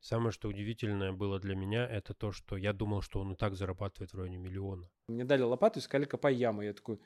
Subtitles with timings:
[0.00, 3.54] Самое, что удивительное было для меня, это то, что я думал, что он и так
[3.54, 4.88] зарабатывает в районе миллиона.
[5.08, 6.62] Мне дали лопату и сказали, копай яму.
[6.62, 6.98] Я такой,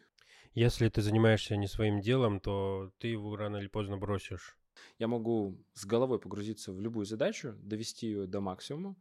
[0.55, 4.57] Если ты занимаешься не своим делом, то ты его рано или поздно бросишь.
[4.99, 8.97] я могу с головой погрузиться в любую задачу, довести ее до максимума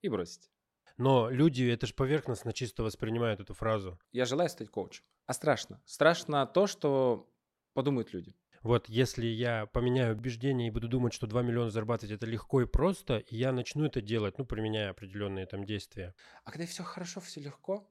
[0.00, 0.50] и бросить.
[0.98, 3.98] Но люди, это же поверхностно чисто воспринимают эту фразу.
[4.12, 5.04] Я желаю стать коучем.
[5.26, 5.80] А страшно.
[5.84, 7.30] Страшно то, что
[7.74, 8.34] подумают люди.
[8.62, 12.64] Вот если я поменяю убеждение и буду думать, что 2 миллиона зарабатывать это легко и
[12.64, 16.14] просто, и я начну это делать, ну, применяя определенные там действия.
[16.44, 17.90] А когда все хорошо, все легко,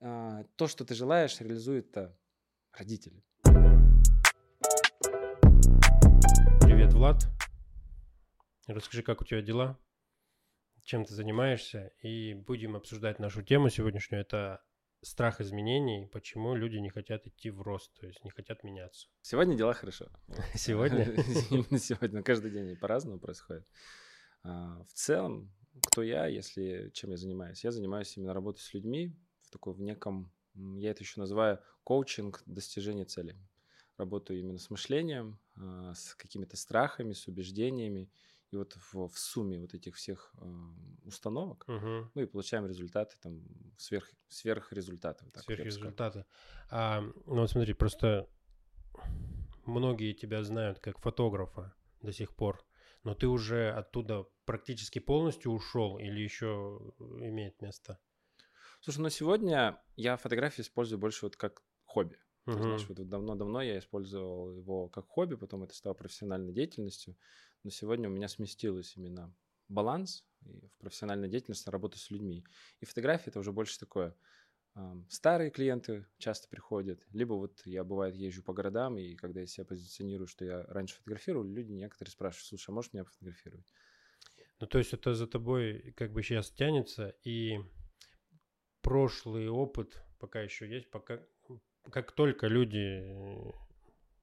[0.00, 2.14] а, то, что ты желаешь, реализуют а,
[2.74, 3.24] родители.
[6.60, 7.26] Привет, Влад.
[8.66, 9.78] Расскажи, как у тебя дела,
[10.84, 14.20] чем ты занимаешься, и будем обсуждать нашу тему сегодняшнюю.
[14.20, 14.62] Это
[15.02, 19.08] страх изменений, почему люди не хотят идти в рост, то есть не хотят меняться.
[19.20, 20.08] Сегодня дела хорошо.
[20.54, 21.04] Сегодня?
[21.50, 22.22] Именно сегодня.
[22.22, 23.66] Каждый день по-разному происходит.
[24.44, 25.52] А, В целом,
[25.88, 27.64] кто я, если чем я занимаюсь?
[27.64, 32.42] Я занимаюсь именно работой с людьми в такой в неком, я это еще называю коучинг
[32.46, 33.36] достижения цели.
[33.96, 38.08] Работаю именно с мышлением, а, с какими-то страхами, с убеждениями.
[38.52, 40.44] И вот в, в сумме вот этих всех а,
[41.04, 42.10] установок Мгм.
[42.14, 43.42] мы и получаем результаты, там,
[43.78, 45.24] сверх, сверхрезультаты.
[45.24, 45.34] вот.
[45.44, 46.24] Сверхрезультаты.
[46.70, 48.28] А, ну вот смотри, просто
[49.66, 52.64] многие тебя знают как фотографа до сих пор,
[53.04, 57.98] но ты уже оттуда практически полностью ушел или еще имеет место?
[58.80, 62.18] Слушай, ну сегодня я фотографии использую больше вот как хобби.
[62.46, 62.62] Мгм.
[62.62, 67.16] знаешь, вот давно-давно я использовал его как хобби, потом это стало профессиональной деятельностью.
[67.64, 69.34] Но сегодня у меня сместилось именно
[69.68, 72.44] баланс в профессиональной деятельности на работу с людьми.
[72.80, 74.14] И фотографии это уже больше такое.
[75.08, 79.66] Старые клиенты часто приходят, либо вот я бывает езжу по городам, и когда я себя
[79.66, 83.66] позиционирую, что я раньше фотографировал, люди некоторые спрашивают, слушай, а можешь меня пофотографировать?
[84.60, 87.58] Ну, то есть это за тобой как бы сейчас тянется, и
[88.80, 91.20] прошлый опыт пока еще есть, пока
[91.90, 93.52] как только люди э,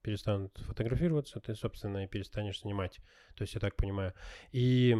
[0.02, 3.00] перестанут фотографироваться, ты, собственно, и перестанешь снимать.
[3.36, 4.14] То есть я так понимаю.
[4.52, 4.96] И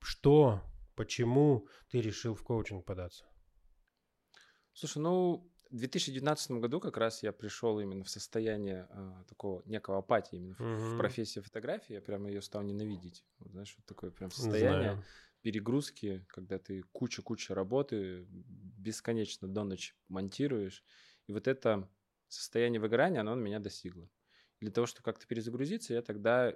[0.00, 0.62] что,
[0.96, 3.26] почему ты решил в коучинг податься?
[4.72, 9.98] Слушай, ну, в 2019 году как раз я пришел именно в состояние а, такого некого
[9.98, 10.96] апатии именно в, в Мгм.
[10.96, 11.92] профессии фотографии.
[11.94, 13.24] Я прямо ее стал ненавидеть.
[13.38, 15.04] Вот знаешь, вот такое прям состояние Знаю.
[15.42, 20.84] перегрузки, когда ты куча-куча работы, бесконечно до ночи монтируешь.
[21.26, 21.88] И вот это
[22.32, 24.08] состояние выгорания, оно меня достигло.
[24.60, 26.54] Для того, чтобы как-то перезагрузиться, я тогда,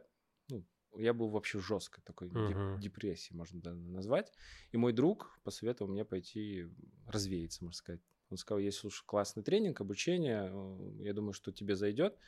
[0.49, 2.75] ну, я был вообще жесткой такой Мгм.
[2.75, 4.33] депрессии, можно да, назвать.
[4.73, 6.69] И мой друг посоветовал мне пойти
[7.07, 8.01] развеяться, можно сказать.
[8.31, 12.19] Он сказал, есть, слушай, классный тренинг, обучение, э, я думаю, что тебе зайдет.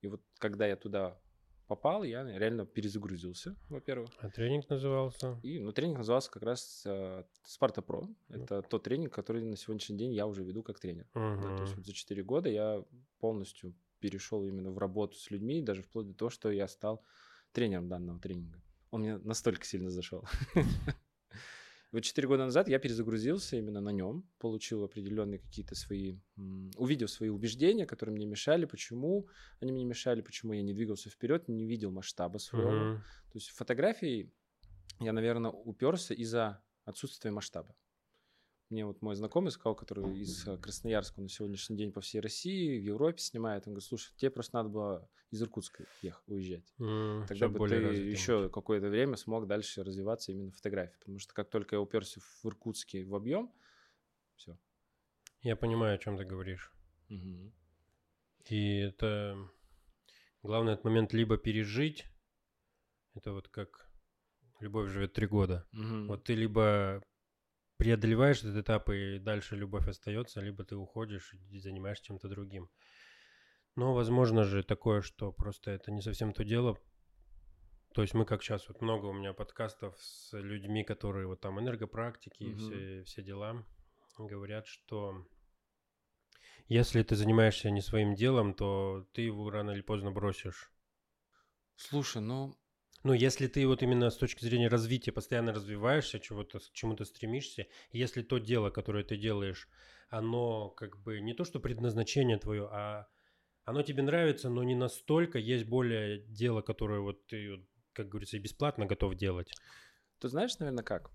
[0.00, 1.20] И вот когда я туда
[1.66, 4.10] попал, я реально перезагрузился, во-первых.
[4.18, 5.38] А тренинг назывался?
[5.42, 8.14] И, ну, тренинг назывался как раз э, Sparta Pro.
[8.28, 11.06] Это тот тренинг, который на сегодняшний день я уже веду как тренер.
[11.14, 12.84] Да, то есть вот за 4 года я
[13.20, 17.02] полностью перешел именно в работу с людьми, даже вплоть до того, что я стал
[17.52, 18.60] тренером данного тренинга.
[18.90, 20.24] Он мне настолько сильно зашел.
[21.94, 26.18] Вот 4 года назад я перезагрузился именно на нем, получил определенные какие-то свои,
[26.76, 29.28] увидел свои убеждения, которые мне мешали, почему
[29.60, 32.72] они мне мешали, почему я не двигался вперед, не видел масштаба своего.
[32.72, 32.96] Мгм.
[32.96, 34.32] То есть фотографии
[34.98, 37.76] я, наверное, уперся из-за отсутствия масштаба.
[38.74, 42.18] Мне вот мой знакомый сказал, который из э, Красноярска, он на сегодняшний день по всей
[42.18, 43.68] России, в Европе снимает.
[43.68, 46.74] Он говорит, слушай, тебе просто надо было из Иркутска ехать, уезжать.
[46.80, 50.98] М, Тогда бы ты развитым еще какое-то время смог дальше развиваться именно в фотографии.
[50.98, 53.54] Потому что как только я уперся в Иркутске в объем,
[54.34, 54.58] все.
[55.42, 56.72] Я понимаю, о чем ты говоришь.
[58.46, 59.38] И это
[60.42, 62.06] главный этот момент либо пережить,
[63.14, 63.88] это вот как
[64.58, 65.64] любовь живет три года.
[66.08, 67.00] Вот ты либо
[67.76, 72.70] преодолеваешь этот этап, и дальше любовь остается, либо ты уходишь и занимаешься чем-то другим.
[73.76, 76.78] Но возможно же такое, что просто это не совсем то дело.
[77.92, 81.60] То есть мы как сейчас, вот много у меня подкастов с людьми, которые вот там
[81.60, 82.58] энергопрактики и Мгм.
[82.58, 83.64] все, все дела,
[84.18, 85.26] говорят, что
[86.68, 90.70] если ты занимаешься не своим делом, то ты его рано или поздно бросишь.
[91.76, 92.56] Слушай, ну,
[93.04, 97.66] Ну, если ты вот именно с точки зрения развития постоянно развиваешься, чего-то, к чему-то стремишься,
[97.92, 99.68] если то дело, которое ты делаешь,
[100.08, 103.06] оно как бы не то, что предназначение твое, а
[103.64, 107.62] оно тебе нравится, но не настолько, есть более дело, которое вот ты,
[107.92, 109.52] как говорится, и бесплатно готов делать.
[110.18, 111.10] ты знаешь, наверное, как?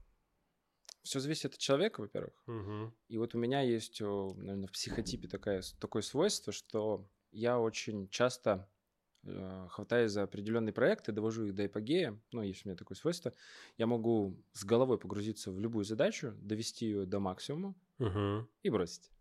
[1.02, 2.34] Все зависит от человека, во-первых.
[2.46, 2.94] Мгм.
[3.08, 8.70] И вот у меня есть, наверное, в психотипе такая, такое свойство, что я очень часто
[9.24, 13.34] э, хватаюсь за определенные проекты, довожу их до эпогея, ну, если у меня такое свойство,
[13.78, 18.48] я могу с головой погрузиться в любую задачу, довести ее до максимума Угу.
[18.64, 19.12] и бросить.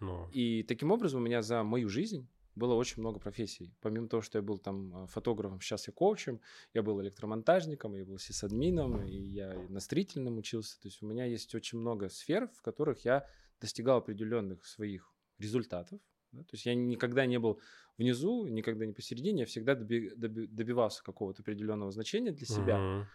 [0.00, 3.72] Ну, И таким образом у меня за мою жизнь было очень много профессий.
[3.80, 6.40] Помимо того, что я был там э, фотографом, сейчас я коучем,
[6.74, 10.80] я был электромонтажником, я был сисадмином, и я на строительном учился.
[10.80, 13.26] То есть у меня есть очень много сфер, в которых я
[13.60, 16.00] достигал определенных своих результатов.
[16.32, 16.42] Да.
[16.42, 17.60] То есть я никогда не был
[17.98, 23.06] внизу, никогда не посередине, я всегда доби- доби- добивался какого-то определенного значения для себя, мгм.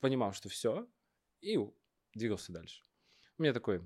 [0.00, 0.88] понимал, что все,
[1.40, 1.58] и
[2.14, 2.82] двигался дальше.
[3.38, 3.82] У меня такой...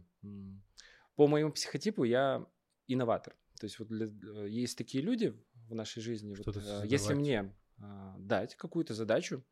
[1.17, 2.45] По моему психотипу я
[2.89, 3.37] инноватор.
[3.61, 5.33] То есть вот для- э, есть такие люди
[5.69, 6.35] в нашей жизни.
[6.35, 9.45] вот, э, если мне а, дать какую-то задачу,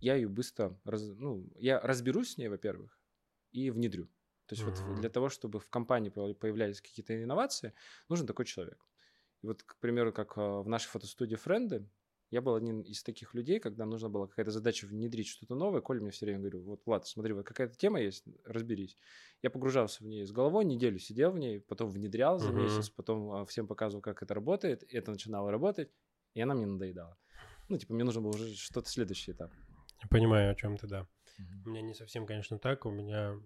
[0.00, 0.78] я ее быстро...
[0.84, 2.98] раз- ну, я разберусь с ней, во-первых,
[3.52, 4.08] и внедрю.
[4.50, 4.96] То есть вот Мгм.
[4.96, 7.72] для того, чтобы в компании появ- появлялись какие-то инновации,
[8.08, 8.84] нужен такой человек.
[9.42, 11.88] И вот, к примеру, как а, в нашей фотостудии «Френды»,
[12.30, 15.80] я был один из таких людей, когда нужно было какая-то задача внедрить что-то новое.
[15.80, 18.98] Коля мне все время говорил, вот, Влад, смотри, вот какая-то тема есть, разберись.
[19.40, 22.56] Я погружался в нее с головой, неделю сидел в ней, потом внедрял за Мгм.
[22.58, 24.82] месяц, потом а, всем показывал, как это работает.
[24.92, 25.92] Это начинало работать,
[26.34, 27.16] и она мне надоедала.
[27.68, 29.52] Ну, типа, мне нужно было уже что-то следующий этап.
[30.10, 31.06] Понимаю, о чем ты, да.
[31.64, 32.84] У меня не совсем, конечно, так.
[32.84, 33.40] У меня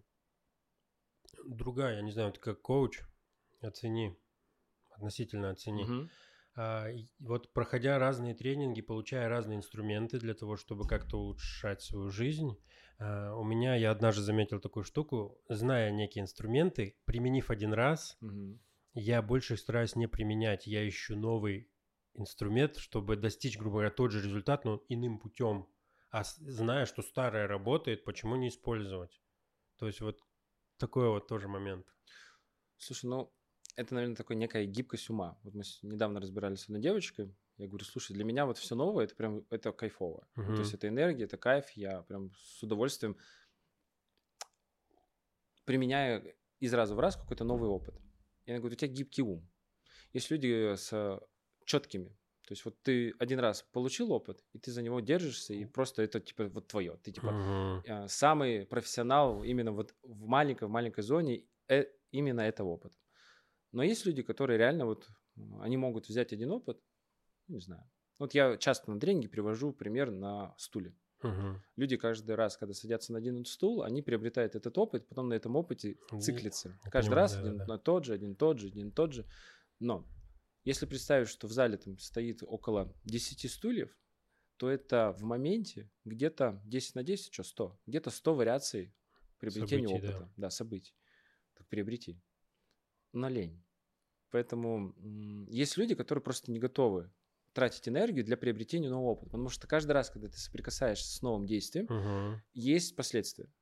[1.47, 3.01] другая, я не знаю, ты как коуч,
[3.61, 4.19] оцени,
[4.91, 5.85] относительно оцени.
[5.85, 6.11] Мгм.
[6.57, 6.87] А,
[7.19, 12.57] вот проходя разные тренинги, получая разные инструменты для того, чтобы как-то улучшать свою жизнь,
[12.99, 18.61] а, у меня, я однажды заметил такую штуку, зная некие инструменты, применив один раз, Мгм.
[18.95, 20.67] я больше стараюсь не применять.
[20.67, 21.69] Я ищу новый
[22.15, 25.67] инструмент, чтобы достичь, грубо говоря, тот же результат, но иным путем.
[26.11, 29.21] А зная, что старое работает, почему не использовать?
[29.79, 30.21] То есть вот
[30.79, 31.87] такой вот тоже момент.
[32.77, 33.33] Слушай, ну,
[33.77, 35.39] это, наверное, такая некая гибкость ума.
[35.43, 37.35] Вот мы недавно разбирались с одной девочкой.
[37.57, 40.27] Я говорю, слушай, для меня вот все новое, это прям, это кайфово.
[40.35, 40.55] Мгм.
[40.55, 41.71] То есть это энергия, это кайф.
[41.71, 43.17] Я прям с удовольствием
[45.65, 47.95] применяю из раза в раз какой-то новый опыт.
[48.47, 49.49] Я говорю, у тебя гибкий ум.
[50.13, 51.21] Есть люди с
[51.65, 52.17] четкими.
[52.47, 56.03] То есть вот ты один раз получил опыт, и ты за него держишься, и просто
[56.03, 56.99] это типа вот твое.
[57.03, 62.69] Ты типа э, самый профессионал именно вот в маленькой, в маленькой зоне э, именно этого
[62.69, 62.97] опыта.
[63.73, 65.09] Но есть люди, которые реально вот,
[65.61, 66.81] они могут взять один опыт,
[67.49, 67.83] не знаю.
[68.19, 70.95] Вот я часто на тренинге привожу пример на стуле.
[71.23, 71.63] Мгм.
[71.77, 75.57] Люди каждый раз, когда садятся на один стул, они приобретают этот опыт, потом на этом
[75.57, 76.79] опыте циклятся.
[76.85, 77.73] я Каждый понимаю, раз один да-да-да.
[77.73, 79.27] на тот же, один тот же, один тот же.
[79.81, 80.07] Но
[80.65, 83.97] если представить, что в зале там стоит около 10 стульев,
[84.57, 88.95] то это в моменте где-то 10 на 10, что 100, где-то 100 вариаций
[89.39, 90.17] приобретения Событий, да.
[90.17, 90.33] опыта.
[90.37, 90.51] Да.
[90.51, 90.95] событий.
[91.55, 92.21] Так приобрети.
[93.13, 93.63] Но лень.
[94.31, 94.95] Поэтому
[95.49, 97.13] есть люди, которые просто не готовы
[97.53, 99.27] тратить энергию для приобретения нового опыта.
[99.31, 102.43] Потому что каждый раз, когда ты соприкасаешься с новым действием, Мгм.
[102.53, 103.53] есть последствия.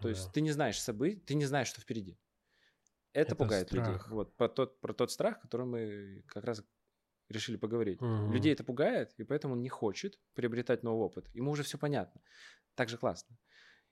[0.00, 0.32] То есть Да.
[0.32, 2.18] ты не знаешь событий, ты не знаешь, что впереди.
[3.16, 3.94] Это, Это пугает людей.
[3.94, 4.08] страх.
[4.10, 6.62] Вот про тот, про тот страх, который мы как раз
[7.30, 7.98] решили поговорить.
[8.02, 8.30] Мгм.
[8.30, 11.26] Людей это пугает, и поэтому он не хочет приобретать новый опыт.
[11.34, 12.20] Ему уже все понятно.
[12.74, 13.38] Так же классно.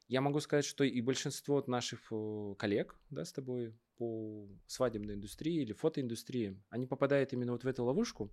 [0.08, 5.62] Я могу сказать, что и большинство наших э, коллег да, с тобой по свадебной индустрии
[5.62, 8.30] или фотоиндустрии, они попадают именно вот в эту ловушку,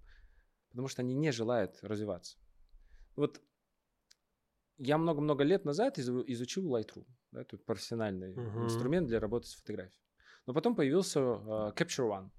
[0.71, 2.38] потому что они не желают развиваться.
[3.15, 3.41] Вот
[4.77, 8.65] я много-много лет назад изу- изучил Lightroom, да, это профессиональный Мгм.
[8.65, 10.01] инструмент для работы с фотографией.
[10.45, 12.29] Но потом появился э, Capture One.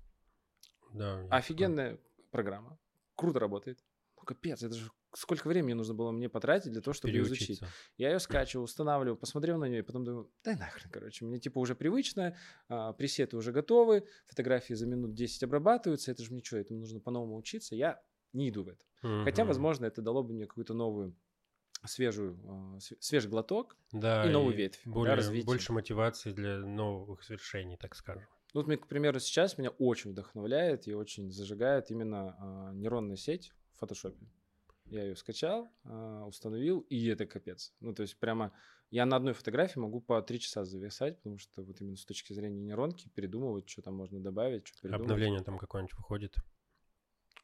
[0.93, 1.99] Да, Офигенная
[2.31, 2.79] программа.
[3.15, 3.85] Круто работает.
[4.17, 7.61] Ну, капец, это же сколько времени нужно было мне потратить для того, чтобы ее изучить.
[7.97, 11.59] Я ее скачивал, устанавливал, посмотрел на нее, и потом думаю, да нахрен, короче, мне типа
[11.59, 12.37] уже привычно,
[12.69, 17.01] а, пресеты уже готовы, фотографии за минут 10 обрабатываются, это же мне что, этому нужно
[17.01, 18.85] по-новому учиться, я не иду в это.
[19.25, 19.49] Хотя, Мгм.
[19.49, 21.15] возможно, это дало бы мне какую-то новую,
[21.89, 23.77] свежую, а, св- свежий глоток.
[23.93, 25.47] да, и новую ветвь, да, более, развития.
[25.47, 28.27] больше мотивации для новых свершений, так скажем.
[28.55, 33.17] Ну, Вот, мне, к примеру, сейчас меня очень вдохновляет и очень зажигает именно а, нейронная
[33.17, 34.27] сеть в фотошопе.
[34.85, 37.73] Я ее скачал, а, установил, и это капец.
[37.81, 38.53] Ну, то есть прямо
[38.91, 42.35] я на одной фотографии могу по три часа зависать, потому что вот именно с точки
[42.35, 45.01] зрения нейронки передумывать, что там можно добавить, что придумать.
[45.01, 46.37] Обновление там какое-нибудь выходит.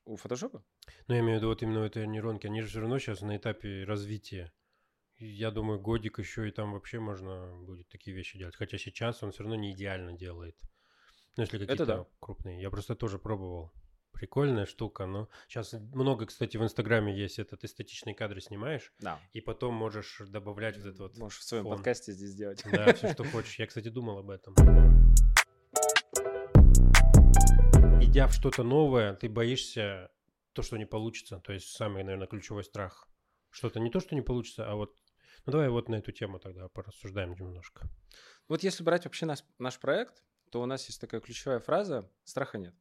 [0.09, 0.65] У фотошопа?
[1.07, 2.47] Ну, я имею в виду вот именно этой нейронки.
[2.47, 4.55] Они же все равно сейчас на этапе развития.
[5.19, 8.57] Я думаю, годик еще и там вообще можно будет такие вещи делать.
[8.57, 10.57] Хотя сейчас он все равно не идеально делает.
[11.37, 12.07] Ну, если какие-то да.
[12.21, 12.59] крупные.
[12.63, 13.71] Я просто тоже пробовал.
[14.13, 19.21] Прикольная штука, но сейчас много, кстати, в Инстаграме есть этот эстетичные кадры снимаешь, Да.
[19.35, 21.77] и потом можешь добавлять вот это вот Можешь в своем фон.
[21.77, 22.65] подкасте здесь сделать.
[22.73, 23.59] Да, все, что хочешь.
[23.59, 24.55] Я, кстати, думал об этом.
[28.09, 30.11] Идя в что-то новое, ты боишься
[30.55, 31.41] то, что не получится.
[31.45, 33.07] То есть самый, наверное, ключевой страх.
[33.51, 34.97] Что-то не то, что не получится, а вот...
[35.45, 37.87] Ну давай вот на эту тему тогда порассуждаем немножко.
[38.49, 42.57] Вот если брать вообще наш, наш проект, то у нас есть такая ключевая фраза «страха
[42.57, 42.75] нет».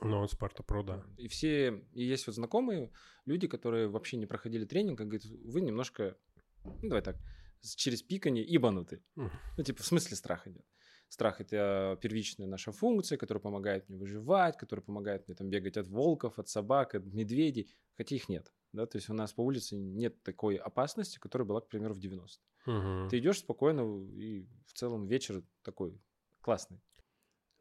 [0.00, 1.04] Ну, вот Спарта Про, да.
[1.16, 2.92] И все, и есть вот знакомые
[3.24, 6.16] люди, которые вообще не проходили тренинг, и говорят, вы немножко,
[6.64, 7.16] ну, давай так,
[7.62, 9.02] через пикание ибануты.
[9.16, 9.30] Mm.
[9.58, 10.64] Ну, типа, в смысле страха нет.
[11.12, 15.86] Страх— это первичная наша функция, которая помогает мне выживать, которая помогает мне там бегать от
[15.88, 18.50] волков, от собак, от медведей, хотя их нет.
[18.72, 18.86] Да?
[18.86, 23.04] То есть у нас по улице нет такой опасности, которая была, к примеру, в 90-е.
[23.04, 23.10] Угу.
[23.10, 23.82] Ты идешь спокойно,
[24.16, 26.00] и в целом вечер такой
[26.40, 26.80] классный.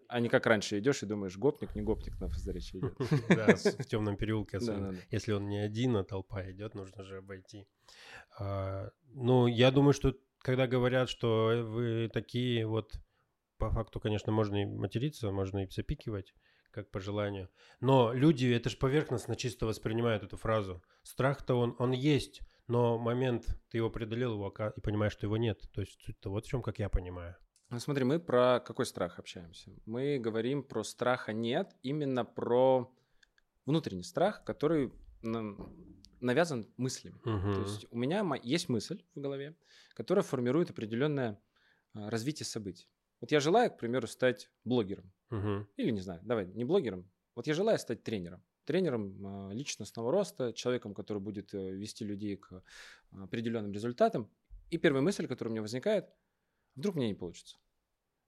[0.07, 2.97] А не как раньше идешь и думаешь, гопник, не гопник на заречье идет.
[3.27, 4.95] Да, в темном переулке особенно.
[5.09, 7.67] Если он не один, а толпа идет, нужно же обойти.
[8.39, 12.93] А, ну, я думаю, что когда говорят, что вы такие вот
[13.61, 16.33] по факту, конечно, можно и материться, можно и запикивать,
[16.71, 17.47] как по желанию.
[17.79, 20.81] Но люди, это же поверхностно чисто воспринимают эту фразу.
[21.03, 25.61] Страх-то он, он есть, но момент, ты его преодолел его, и понимаешь, что его нет.
[25.73, 27.35] То есть суть-то вот в чем, как я понимаю.
[27.69, 29.71] Ну смотри, мы про какой страх общаемся?
[29.85, 32.91] Мы говорим про страха нет, именно про
[33.67, 34.91] внутренний страх, который
[35.21, 37.19] навязан мыслями.
[37.25, 37.53] Угу.
[37.53, 39.55] То есть у меня есть мысль в голове,
[39.93, 41.39] которая формирует определенное
[41.93, 42.87] а, развитие событий.
[43.21, 45.13] Вот я желаю, к примеру, стать блогером.
[45.29, 45.67] Угу.
[45.77, 47.09] Или не знаю, давай, не блогером.
[47.35, 48.43] Вот я желаю стать тренером.
[48.65, 52.63] Тренером э, личностного роста, человеком, который будет э, вести людей к
[53.11, 54.29] определенным результатам.
[54.69, 56.09] И первая мысль, которая у меня возникает,
[56.75, 57.57] вдруг мне не получится.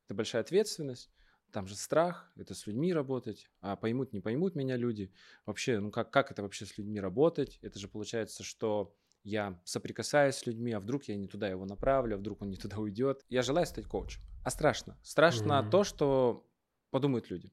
[0.06, 1.12] Это большая ответственность,
[1.52, 5.12] там же страх, это с людьми работать, а поймут, не поймут меня люди.
[5.46, 7.60] Вообще, ну как, как это вообще с людьми работать?
[7.62, 12.16] Это же получается, что я соприкасаюсь с людьми, а вдруг я не туда его направлю,
[12.16, 13.24] а вдруг он не туда уйдет.
[13.30, 14.22] Я желаю стать коучем.
[14.44, 14.98] А страшно.
[15.04, 15.70] Страшно mm-hmm.
[15.70, 16.50] то, что
[16.92, 17.52] подумают люди.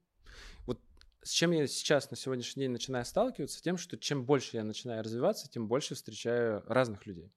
[0.66, 0.80] Вот
[1.22, 5.02] с чем я сейчас на сегодняшний день начинаю сталкиваться, тем, что чем больше я начинаю
[5.02, 7.32] развиваться, тем больше встречаю разных людей.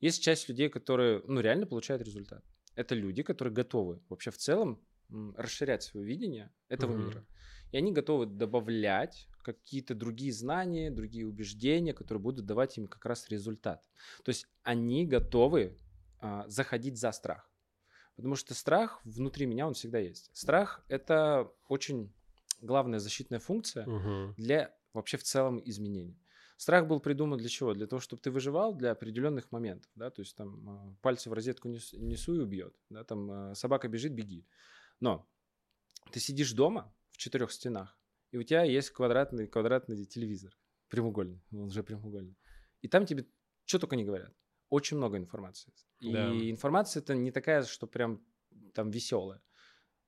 [0.00, 2.44] Есть часть людей, которые, ну, реально получают результат.
[2.74, 4.80] Это люди, которые готовы вообще в целом
[5.36, 7.06] расширять свое видение этого mm-hmm.
[7.06, 7.26] мира.
[7.72, 13.28] И они готовы добавлять какие-то другие знания, другие убеждения, которые будут давать им как раз
[13.28, 13.82] результат.
[14.24, 15.78] То есть они готовы
[16.18, 17.49] а, заходить за страх.
[18.20, 20.28] Потому что страх внутри меня, он всегда есть.
[20.34, 22.12] Страх— это очень
[22.60, 24.34] главная защитная функция угу.
[24.36, 26.20] для вообще в целом изменений.
[26.58, 27.72] Страх был придуман для чего?
[27.72, 31.32] Для того, чтобы ты выживал для определенных моментов, да, то есть там а, пальцы в
[31.32, 34.46] розетку несу и убьет, да, там а, собака бежит, беги.
[35.00, 35.26] Но
[36.12, 37.98] ты сидишь дома в четырех стенах,
[38.32, 40.54] и у тебя есть квадратный, квадратный телевизор,
[40.88, 42.36] прямоугольный, он уже прямоугольный.
[42.82, 43.26] И там тебе
[43.64, 44.34] что только не говорят
[44.70, 45.72] очень много информации.
[45.98, 46.30] И да.
[46.30, 48.24] информация это не такая, что прям
[48.72, 49.42] там веселая.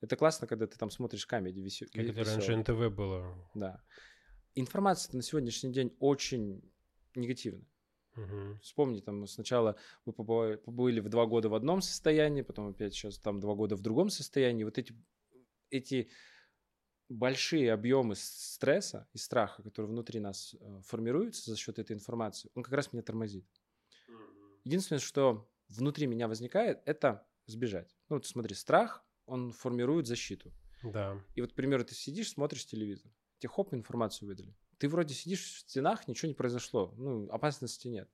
[0.00, 1.86] Это классно, когда ты там смотришь камеди весел...
[1.92, 3.36] Как это раньше НТВ было.
[3.54, 3.82] Да.
[4.54, 6.62] Информация на сегодняшний день очень
[7.14, 7.66] негативная.
[8.16, 8.58] Угу.
[8.62, 13.40] Вспомни, там сначала вы побыли в два года в одном состоянии, потом опять сейчас там
[13.40, 14.64] два года в другом состоянии.
[14.64, 14.94] Вот эти,
[15.70, 16.10] эти
[17.08, 22.62] большие объемы стресса и страха, которые внутри нас э, формируются за счет этой информации, он
[22.62, 23.46] как раз меня тормозит.
[24.64, 27.96] Единственное, что внутри меня возникает, это сбежать.
[28.08, 30.52] Ну, вот смотри, страх, он формирует защиту.
[30.82, 31.20] Да.
[31.34, 34.54] И вот, к примеру, ты сидишь, смотришь телевизор, тебе хоп, информацию выдали.
[34.78, 38.10] Ты вроде сидишь в стенах, ничего не произошло, ну, опасности нет.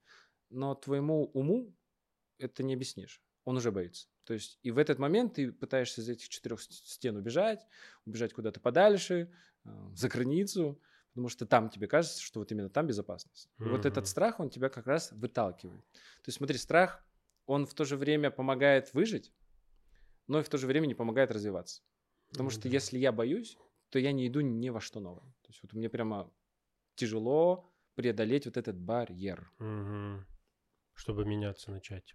[0.51, 1.75] Но твоему уму
[2.39, 3.23] это не объяснишь.
[3.45, 4.09] Он уже боится.
[4.25, 7.65] То есть и в этот момент ты пытаешься из этих четырех стен убежать,
[8.05, 9.33] убежать куда-то подальше,
[9.65, 10.81] э, за границу,
[11.19, 13.51] потому что там тебе кажется, что вот именно там безопасность.
[13.59, 13.71] И mm-hmm.
[13.71, 15.85] вот этот страх, он тебя как раз выталкивает.
[15.91, 17.05] То есть смотри, страх,
[17.47, 19.33] он в то же время помогает выжить,
[20.29, 21.83] но и в то же время не помогает развиваться.
[22.29, 22.53] Потому mm-hmm.
[22.53, 23.59] что если я боюсь,
[23.89, 25.25] то я не иду ни во что новое.
[25.43, 26.33] То есть вот мне прямо
[26.95, 29.51] тяжело преодолеть вот этот барьер.
[29.59, 30.21] Mm-hmm.
[30.95, 32.15] Чтобы меняться начать.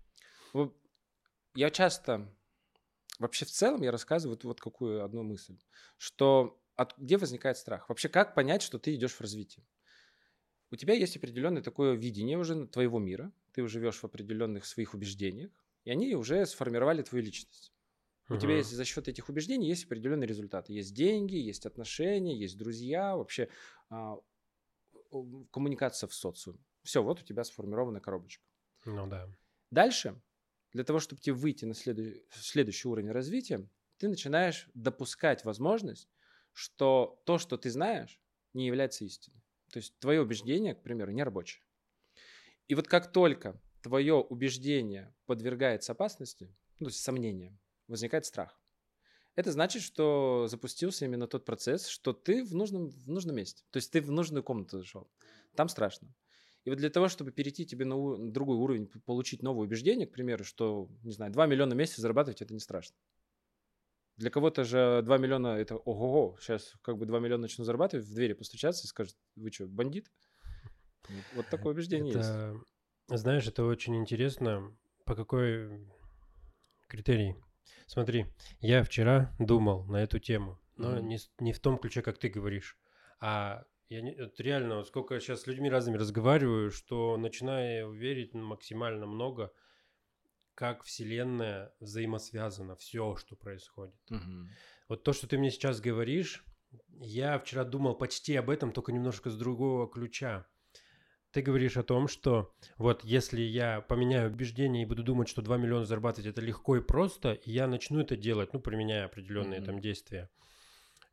[1.55, 2.33] Я часто,
[3.19, 5.59] вообще в целом я рассказываю вот, вот какую одну мысль,
[5.97, 7.89] что от, где возникает страх?
[7.89, 9.65] Вообще, как понять, что ты идешь в развитие?
[10.71, 14.93] У тебя есть определенное такое видение уже твоего мира, ты уже живешь в определенных своих
[14.93, 15.51] убеждениях,
[15.83, 17.71] и они уже сформировали твою личность.
[18.29, 18.39] У uh-huh.
[18.39, 20.73] тебя есть за счет этих убеждений есть определенные результаты.
[20.73, 23.49] Есть деньги, есть отношения, есть друзья, вообще
[23.89, 24.17] а,
[25.51, 26.59] коммуникация в социуме.
[26.83, 28.43] Все, вот у тебя сформирована коробочка.
[28.85, 29.29] Ну да.
[29.71, 30.19] Дальше,
[30.71, 36.09] для того, чтобы тебе выйти на следующий, следующий уровень развития, ты начинаешь допускать возможность
[36.53, 38.21] что то, что ты знаешь,
[38.53, 39.41] не является истиной.
[39.71, 41.63] То есть твое убеждение, к примеру, не рабочее.
[42.67, 48.59] И вот как только твое убеждение подвергается опасности, ну, то есть сомнениям, возникает страх.
[49.35, 53.63] это значит, что запустился именно тот процесс, что ты в нужном, в нужном месте.
[53.71, 55.09] То есть ты в нужную комнату зашел.
[55.55, 56.13] Там страшно.
[56.65, 60.07] И вот для того, чтобы перейти тебе на, у- на другой уровень, получить новое убеждение,
[60.07, 62.95] к примеру, что, не знаю, 2 миллиона в месяц зарабатывать, это не страшно.
[64.17, 66.37] Для кого-то же 2 миллиона это ого-го.
[66.39, 70.11] Сейчас как бы 2 миллиона начну зарабатывать, в двери постучаться и скажут, вы что, бандит?
[71.31, 72.29] Вот- такое убеждение есть.
[72.29, 72.61] Это,
[73.17, 74.75] знаешь, это очень интересно.
[75.05, 75.87] По какой
[76.87, 77.35] критерии?
[77.87, 78.27] Смотри,
[78.61, 81.07] я вчера думал на эту тему, но Мгм.
[81.07, 82.77] не, не в том ключе, как ты говоришь,
[83.19, 88.33] а я не, вот реально, вот сколько сейчас с людьми разными разговариваю, что начинаю верить
[88.33, 89.51] максимально много,
[90.55, 93.95] как Вселенная взаимосвязана, все, что происходит.
[94.09, 94.49] Мгм.
[94.87, 96.43] Вот то, что ты мне сейчас говоришь,
[96.99, 100.47] я вчера думал почти об этом, только немножко с другого ключа.
[101.31, 105.57] Ты говоришь о том, что вот если я поменяю убеждение и буду думать, что 2
[105.57, 109.65] миллиона зарабатывать это легко и просто, и я начну это делать, ну, применяя определенные Мгм.
[109.65, 110.29] там действия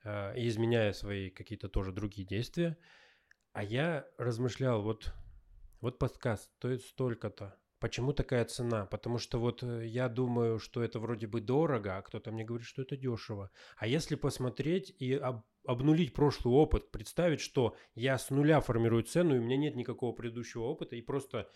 [0.05, 2.77] э, и изменяя свои какие-то тоже другие действия,
[3.53, 5.13] а я размышлял, вот,
[5.81, 8.85] вот подкаст стоит столько-то, Почему такая цена?
[8.85, 12.67] Потому что вот э, я думаю, что это вроде бы дорого, а кто-то мне говорит,
[12.67, 13.51] что это дешево.
[13.79, 19.35] А если посмотреть и об- обнулить прошлый опыт, представить, что я с нуля формирую цену,
[19.35, 21.49] и у меня нет никакого предыдущего опыта, и просто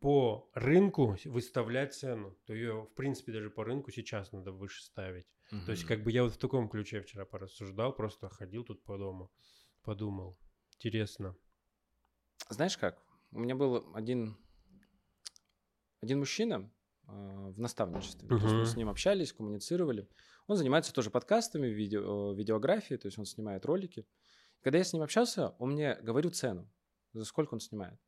[0.00, 5.26] по рынку выставлять цену, то ее, в принципе, даже по рынку сейчас надо выше ставить.
[5.66, 8.98] То есть, как бы я вот в таком ключе вчера порассуждал, просто ходил тут по
[8.98, 9.30] дому,
[9.82, 10.36] подумал.
[10.76, 11.36] Интересно.
[12.48, 13.04] Знаешь как?
[13.32, 14.36] У меня был один,
[16.00, 16.70] один мужчина
[17.06, 18.28] а, в наставничестве.
[18.28, 20.08] То есть мы с ним общались, коммуницировали.
[20.46, 24.06] Он занимается тоже подкастами, видео, видеографией, то есть он снимает ролики.
[24.62, 26.70] Когда я с ним общался, он мне говорил цену,
[27.12, 27.98] за сколько он снимает.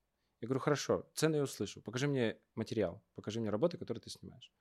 [0.41, 4.53] Я говорю, хорошо, цену я услышу, покажи мне материал, покажи мне работы, которые ты снимаешь.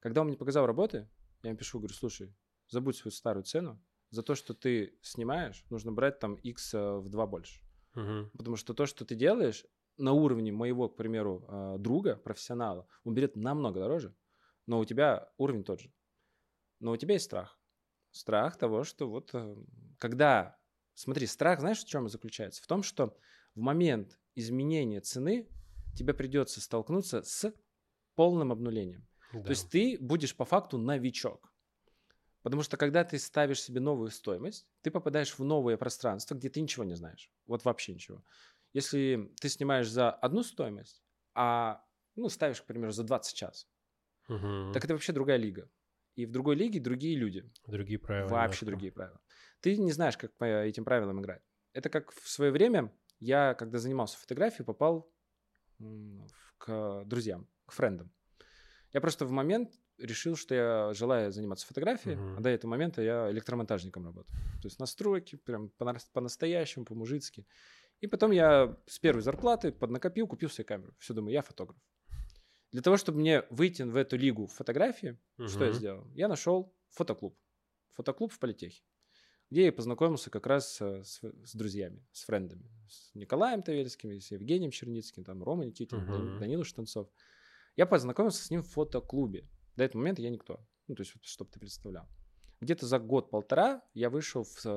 [0.00, 1.08] Когда он мне показал работы,
[1.42, 2.34] я ему пишу, говорю, слушай,
[2.68, 7.08] забудь свою старую цену, за то, что ты снимаешь, нужно брать там x э, в
[7.08, 7.60] два больше.
[7.94, 8.30] Мгм.
[8.36, 13.14] Потому что то, что ты делаешь, на уровне моего, к примеру, э, друга, профессионала, он
[13.14, 14.14] берет намного дороже,
[14.66, 15.92] но у тебя уровень тот же.
[16.80, 17.58] Но у тебя есть страх.
[18.10, 19.56] Страх того, что вот э,
[19.98, 20.56] когда...
[20.94, 22.62] Смотри, страх, знаешь, в чем заключается?
[22.62, 23.16] В том, что
[23.54, 25.48] в момент изменения цены
[25.96, 27.52] тебе придется столкнуться с
[28.14, 29.06] полным обнулением.
[29.32, 29.42] Да.
[29.42, 31.52] То есть ты будешь по факту новичок.
[32.42, 36.60] Потому что когда ты ставишь себе новую стоимость, ты попадаешь в новое пространство, где ты
[36.60, 37.32] ничего не знаешь.
[37.46, 38.22] Вот вообще ничего.
[38.74, 41.02] Если ты снимаешь за одну стоимость,
[41.34, 41.82] а
[42.16, 43.66] ну, ставишь, к примеру, за 20 час,
[44.28, 44.72] Мгм.
[44.74, 45.70] так это вообще другая лига.
[46.16, 47.50] И в другой лиге другие люди.
[47.66, 48.28] Другие правила.
[48.28, 48.66] Вообще немножко.
[48.66, 49.20] другие правила.
[49.60, 51.42] Ты не знаешь, как по этим правилам играть.
[51.72, 55.10] Это как в свое время я, когда занимался фотографией, попал
[56.58, 58.12] к друзьям, к френдам.
[58.92, 62.38] Я просто в момент решил, что я желаю заниматься фотографией, Мгм.
[62.38, 64.32] а до этого момента я электромонтажником работал.
[64.62, 67.46] То есть настройки, прям по- по-настоящему, по-мужицки.
[68.00, 70.94] И потом я с первой зарплаты поднакопил, купил себе камеру.
[70.98, 71.78] Все, думаю, я фотограф.
[72.70, 76.10] Для того, чтобы мне выйти в эту лигу фотографии, что я сделал?
[76.14, 77.38] Я нашел фотоклуб.
[77.92, 78.82] Фотоклуб в Политехе,
[79.50, 82.68] где я познакомился как раз э, с, с друзьями, с френдами.
[82.88, 85.98] С Николаем Тавельским, с Евгением Черницким, там Рома Никитин.
[86.40, 87.08] Данила Штанцов.
[87.76, 89.48] Я познакомился с ним в фотоклубе.
[89.76, 90.58] До этого момента я никто.
[90.88, 92.08] Ну, то есть, чтобы ты представлял.
[92.60, 94.68] Где-то за год-полтора я вышел в, э,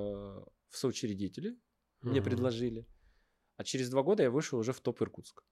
[0.69, 1.57] в соучредители,
[2.01, 2.23] мне Мгм.
[2.29, 2.87] предложили.
[3.57, 5.43] А через два года я вышел уже в топ Иркутск.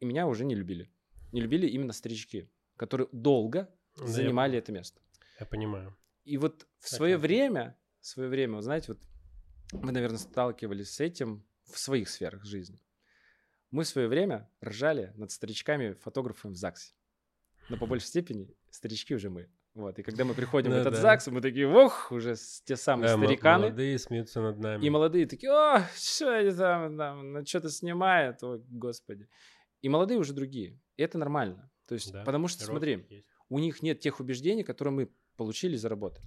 [0.00, 0.90] И меня уже не любили.
[1.32, 5.00] Не любили именно старички, которые долго Да, я занимали это место.
[5.40, 5.96] Я понимаю.
[6.24, 7.22] И вот в свое это.
[7.22, 9.02] время, в свое время, вы знаете, вот
[9.72, 12.80] мы, наверное, сталкивались с этим в своих сферах жизни.
[13.70, 16.94] Мы в свое время ржали над старичками-фотографами в ЗАГСе.
[17.68, 19.50] Но по большей степени старички уже мы.
[19.78, 19.96] Вот.
[19.96, 21.00] И когда мы приходим в Ну этот да.
[21.00, 23.62] ЗАГС, мы такие, ох, уже те самые Да, м- стариканы.
[23.66, 24.84] молодые смеются над нами.
[24.84, 29.28] И молодые такие, о, что они там, там на что-то снимают, ой, господи.
[29.80, 30.80] И молодые уже другие.
[30.96, 31.70] И это нормально.
[31.86, 33.26] То есть, Да, потому что, смотри, есть.
[33.48, 36.24] у них нет тех убеждений, которые мы получили за работой.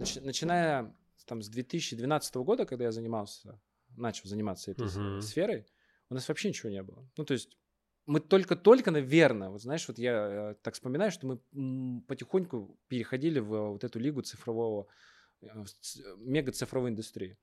[0.00, 0.92] Нач- начиная
[1.26, 3.60] там, с 2012 года, когда я занимался,
[3.96, 5.20] начал заниматься этой Мгм.
[5.20, 5.64] сферой,
[6.08, 7.08] у нас вообще ничего не было.
[7.16, 7.56] Ну, то есть
[8.06, 13.54] мы только-только, наверное, вот знаешь, вот я э, так вспоминаю, что мы потихоньку переходили в
[13.54, 14.86] э, вот эту лигу цифрового,
[15.42, 15.46] э,
[15.80, 17.36] ц- мега-цифровой индустрии.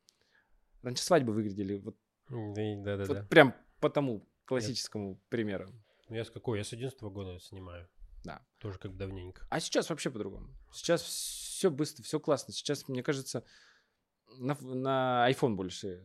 [0.82, 1.96] Раньше свадьбы выглядели вот,
[2.30, 3.24] Да, да, вот да.
[3.30, 5.70] прям по тому классическому примеру.
[6.10, 6.58] Ну, Я с какой?
[6.58, 7.88] Я с 11 года снимаю.
[8.24, 8.42] Да.
[8.60, 9.46] Тоже как давненько.
[9.50, 10.50] А сейчас вообще по-другому.
[10.74, 12.54] Сейчас все быстро, все классно.
[12.54, 13.44] Сейчас, мне кажется,
[14.38, 16.04] на, на iPhone больше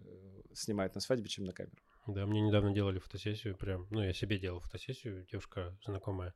[0.55, 1.83] снимают на свадьбе, чем на камеру.
[2.07, 3.87] Да, мне недавно делали фотосессию прям.
[3.91, 6.35] Ну, я себе делал фотосессию, девушка знакомая.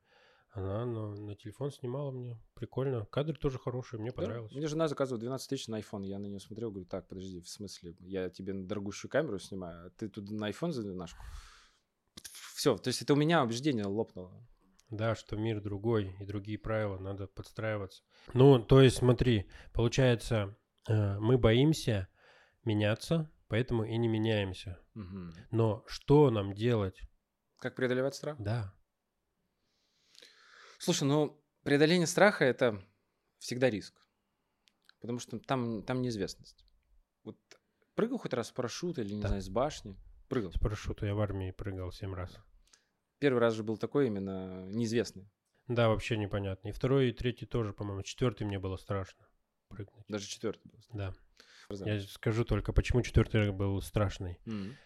[0.56, 2.40] Она на, на телефон снимала мне.
[2.54, 3.04] Прикольно.
[3.06, 4.52] Кадр тоже хороший, мне понравилось.
[4.52, 6.06] Мне жена заказывала 12 тысяч на iPhone.
[6.06, 9.88] Я на нее смотрел, говорю, так, подожди, в смысле, я тебе на дорогущую камеру снимаю,
[9.88, 11.22] а ты тут на iPhone за нашку.
[12.54, 14.32] Все, то есть это у меня убеждение лопнуло.
[14.88, 18.02] Да, что мир другой и другие правила, надо подстраиваться.
[18.32, 20.56] Ну, то есть смотри, получается,
[20.88, 22.08] э, мы боимся
[22.64, 24.78] меняться, поэтому и не меняемся.
[24.94, 25.34] Мгм.
[25.50, 27.00] Но что нам делать?
[27.58, 28.36] Как преодолевать страх?
[28.40, 28.72] Да,
[30.78, 32.82] Слушай, ну, преодоление страха– это
[33.38, 33.94] всегда риск.
[35.00, 36.66] Потому что там, там неизвестность.
[37.24, 37.38] Вот
[37.94, 39.28] прыгал хоть раз с парашюта или, не Да.
[39.28, 39.96] знаю, с башни?
[40.28, 40.52] Прыгал.
[40.52, 42.36] с парашюта я в армии прыгал семь раз.
[43.18, 45.30] Первый раз же был такой именно неизвестный.
[45.68, 46.68] Да, вообще непонятно.
[46.68, 48.02] И второй, и третий тоже, по-моему.
[48.02, 49.26] Четвертый мне было страшно
[49.68, 50.04] прыгнуть.
[50.08, 50.80] Даже четвертый был.
[50.92, 51.14] Да.
[51.70, 54.38] Я скажу только, почему четвертый был страшный.
[54.46, 54.76] М.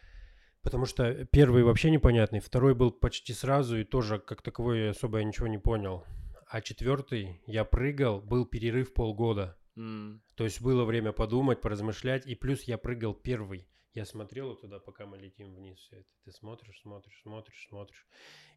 [0.63, 5.25] Потому что первый вообще непонятный, второй был почти сразу и тоже как таковой особо я
[5.25, 6.05] ничего не понял.
[6.47, 9.57] А четвертый я прыгал, был перерыв полгода.
[9.77, 10.23] М.
[10.35, 13.69] То есть было время подумать, поразмышлять, и плюс я прыгал первый.
[13.95, 16.09] Я смотрел туда, пока мы летим вниз, все это.
[16.25, 18.07] Ты смотришь, смотришь, смотришь, смотришь.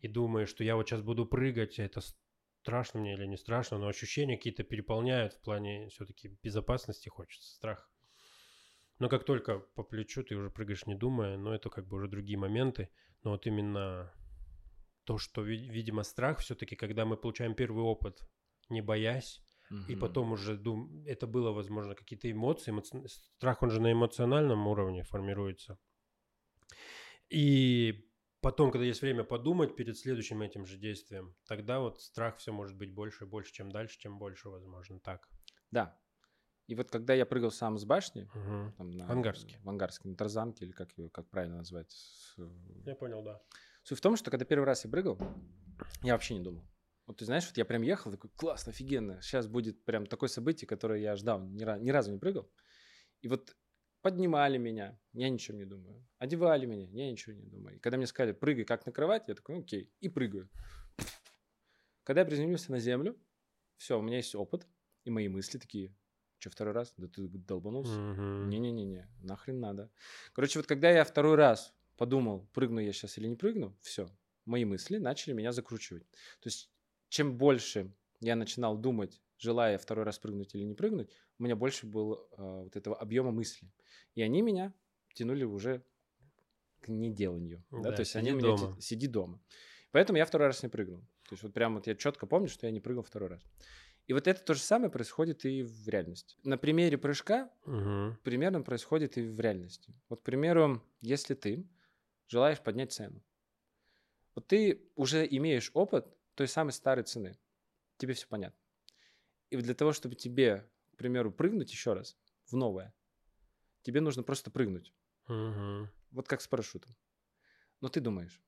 [0.02, 2.02] И думаешь, что я вот сейчас буду прыгать, это
[2.62, 7.93] страшно мне или не страшно, но ощущения какие-то переполняют в плане все-таки безопасности хочется, страх.
[9.04, 12.08] Но как только по плечу ты уже прыгаешь не думая, но это как бы уже
[12.08, 12.88] другие моменты.
[13.24, 14.14] Но вот именно
[15.04, 18.22] то, что, ви- видимо, страх все-таки, когда мы получаем первый опыт,
[18.70, 20.00] не боясь, и Мгм.
[20.00, 21.04] потом уже дум...
[21.06, 22.72] это было, возможно, какие-то эмоции.
[22.72, 25.78] эмоци- Страх, он же на эмоциональном уровне формируется.
[27.30, 28.08] И
[28.40, 32.78] потом, когда есть время подумать перед следующим этим же действием, тогда вот страх все может
[32.78, 35.28] быть больше и больше, чем дальше, чем больше, возможно, так.
[35.72, 36.00] Да.
[36.68, 38.74] И вот когда я прыгал сам с башни, Мгм.
[38.78, 39.60] там на, В Ангарске.
[39.64, 41.92] В Ангарске, на Тарзанке, или как, его, как правильно назвать.
[41.92, 42.38] с-
[42.86, 43.42] Я понял, да.
[43.84, 45.18] Суть в том, что когда первый раз я прыгал,
[46.04, 46.64] я вообще не думал.
[47.06, 50.66] Вот ты знаешь, вот я прям ехал, такой, классно, офигенно, сейчас будет прям такое событие,
[50.68, 52.50] которое я ждал, ни, ни разу не прыгал.
[53.22, 53.58] И вот
[54.02, 56.08] поднимали меня, я ничего не думаю.
[56.20, 57.76] Одевали меня, я ничего не думаю.
[57.76, 60.50] И когда мне сказали, прыгай как на кровать, я такой, «Ну, окей, и прыгаю.
[62.04, 63.18] Когда я приземлился на землю,
[63.78, 64.66] все, у меня есть опыт,
[65.04, 65.94] и мои мысли такие,
[66.44, 66.94] что второй раз?
[66.98, 67.94] Да ты долбанулся.
[67.94, 68.50] Мгм.
[68.50, 69.90] Не-не-не, нахрен надо.
[70.34, 74.10] Короче, вот когда я второй раз подумал, прыгну я сейчас или не прыгну, все,
[74.46, 76.04] мои мысли начали меня закручивать.
[76.42, 76.70] То есть,
[77.08, 81.86] чем больше я начинал думать, желая второй раз прыгнуть или не прыгнуть, у меня больше
[81.86, 83.72] было э, вот этого объема мыслей.
[84.16, 84.74] И они меня
[85.14, 85.82] тянули уже
[86.82, 87.64] к неделанию.
[87.72, 87.90] Да?
[87.90, 88.76] Да, То есть они меня дома.
[88.76, 89.40] те- сиди дома.
[89.92, 91.00] Поэтому я второй раз не прыгнул.
[91.30, 93.42] То есть вот прям вот я четко помню, что я не прыгал второй раз.
[94.08, 96.38] И вот это то же самое происходит и в реальности.
[96.44, 98.16] На примере прыжка Мгм.
[98.24, 99.94] примерно происходит и в реальности.
[100.10, 101.70] Вот, к примеру, если ты
[102.28, 103.24] желаешь поднять цену,
[104.36, 107.38] вот ты уже имеешь опыт той самой старой цены,
[107.98, 108.60] тебе все понятно.
[109.52, 112.94] И для того, чтобы тебе, к примеру, прыгнуть еще раз в новое,
[113.84, 114.94] тебе нужно просто прыгнуть,
[115.28, 115.88] Мгм.
[116.12, 116.96] вот как с парашютом.
[117.82, 118.42] Но ты думаешь,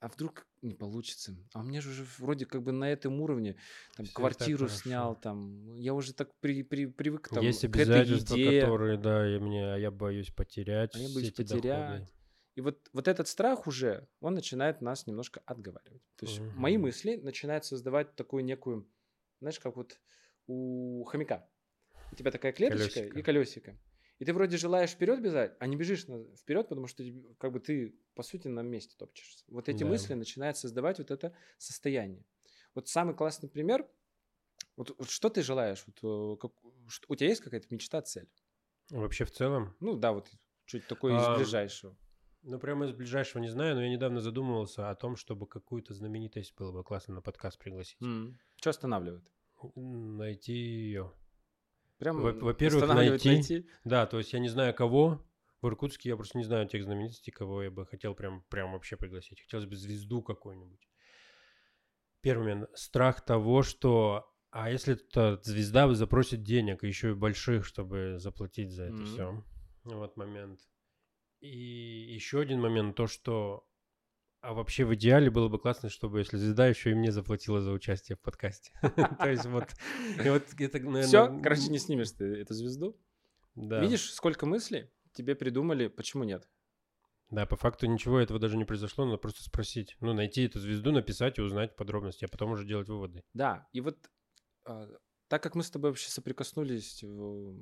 [0.00, 1.36] а вдруг не получится?
[1.52, 3.56] А у меня же уже вроде как бы на этом уровне
[3.96, 8.36] там, квартиру снял, там, я уже так при, при, привык там, Есть к этой обязательства,
[8.36, 8.60] еде.
[8.60, 10.94] которые, да, и мне, а я боюсь потерять.
[10.94, 11.62] А я боюсь потерять.
[11.62, 12.06] доходы.
[12.56, 16.02] И вот, вот этот страх уже, он начинает нас немножко отговаривать.
[16.16, 16.82] То есть мои Мгм.
[16.82, 18.88] мысли начинают создавать такую некую,
[19.40, 20.00] знаешь, как вот
[20.46, 21.48] у хомяка.
[22.12, 23.18] У тебя такая клеточка Колёсико.
[23.18, 23.78] и колесико.
[24.20, 26.04] И ты вроде желаешь вперед бежать, а не бежишь
[26.36, 27.02] вперед, потому что
[27.38, 29.44] как бы ты, по сути, на месте топчешься.
[29.48, 29.88] Вот эти Да.
[29.88, 32.22] мысли начинают создавать вот это состояние.
[32.74, 33.88] Вот самый классный пример.
[34.76, 35.82] Вот, вот что ты желаешь?
[35.86, 36.52] Вот, э, как-
[36.88, 38.28] что- у тебя есть какая-то мечта, цель?
[38.90, 40.30] Вообще в целом, Ну да, вот
[40.66, 41.96] чуть такое из Ам, ближайшего.
[42.42, 46.54] ну прямо из ближайшего не знаю, но я недавно задумывался о том, чтобы какую-то знаменитость
[46.56, 47.98] было бы классно на подкаст пригласить.
[48.56, 49.24] Что останавливает?
[49.76, 51.12] Найти ее.
[52.00, 53.68] Прям Во- во-первых, останавливает найти.
[53.84, 55.22] Да, то есть я не знаю кого.
[55.60, 58.96] В Иркутске я просто не знаю тех знаменитостей, кого я бы хотел прям, прям вообще
[58.96, 59.42] пригласить.
[59.42, 60.88] Хотелось бы звезду какую-нибудь.
[62.22, 62.70] Первый момент.
[62.74, 64.26] Страх того, что...
[64.50, 69.04] А если эта звезда запросит денег, еще и больших, чтобы заплатить за это Мгм.
[69.04, 69.44] все.
[69.84, 70.60] Вот момент.
[71.40, 73.68] И еще один момент, то, что...
[74.40, 77.72] А вообще в идеале было бы классно, чтобы если звезда еще и мне заплатила за
[77.72, 78.72] участие в подкасте.
[79.18, 79.66] То есть вот...
[80.16, 82.96] это, Все, короче, не снимешь ты эту звезду.
[83.54, 83.80] да.
[83.80, 86.48] Видишь, сколько мыслей тебе придумали, почему нет?
[87.30, 89.96] Да, по факту ничего этого даже не произошло, надо просто спросить.
[90.00, 93.22] Ну, найти эту звезду, написать и узнать подробности, а потом уже делать выводы.
[93.34, 94.10] Да, и вот
[94.64, 94.88] а,
[95.28, 97.04] так как мы с тобой вообще соприкоснулись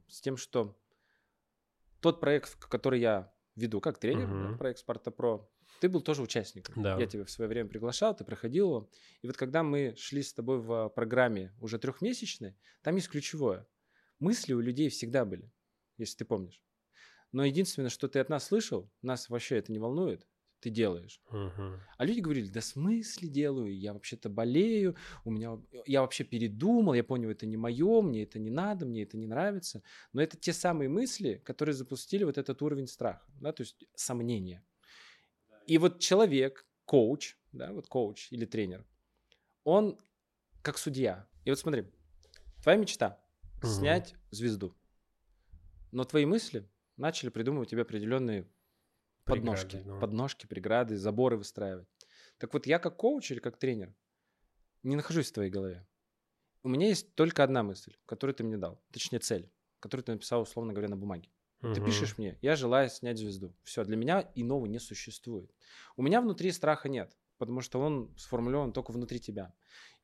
[0.09, 0.79] с тем, что
[2.01, 4.59] тот проект, который я веду как тренер, Мгм.
[4.59, 6.83] проект Спарта Про, ты был тоже участником.
[6.83, 6.99] Да.
[6.99, 8.91] Я тебя в свое время приглашал, ты проходил его.
[9.23, 13.67] И вот когда мы шли с тобой в программе уже трехмесячной, там есть ключевое.
[14.19, 15.53] Мысли у людей всегда были,
[15.97, 16.63] если ты помнишь.
[17.33, 20.27] Но единственное, что ты от нас слышал, нас вообще это не волнует,
[20.61, 21.21] ты делаешь.
[21.31, 21.81] Мгм.
[21.97, 27.05] А люди говорили, да смысле делаю, я вообще-то болею, у меня, я вообще передумал, я
[27.05, 29.83] понял, это не мое, мне это не надо, мне это не нравится.
[30.13, 34.65] Но это те самые мысли, которые запустили вот этот уровень страха, да, то есть сомнения.
[35.69, 38.87] И вот человек, коуч, да, вот коуч или тренер,
[39.65, 39.99] он
[40.63, 41.29] как судья.
[41.45, 41.85] И вот смотри,
[42.63, 43.21] твоя мечта
[43.63, 43.69] Мгм.
[43.69, 44.75] снять звезду,
[45.93, 48.49] но твои мысли начали придумывать тебе определенные
[49.27, 50.01] подножки, Преграды, ну.
[50.01, 51.87] подножки, преграды, заборы выстраивать.
[52.39, 53.95] Так вот, я как коуч или как тренер
[54.83, 55.87] не нахожусь в твоей голове.
[56.63, 60.43] У меня есть только одна мысль, которую ты мне дал, точнее цель, которую ты написал,
[60.43, 61.31] условно говоря, на бумаге.
[61.61, 61.85] Ты Мгм.
[61.85, 63.55] пишешь мне, я желаю снять звезду.
[63.65, 65.53] Все, для меня иного не существует.
[65.97, 69.53] У меня внутри страха нет, потому что он сформулирован только внутри тебя.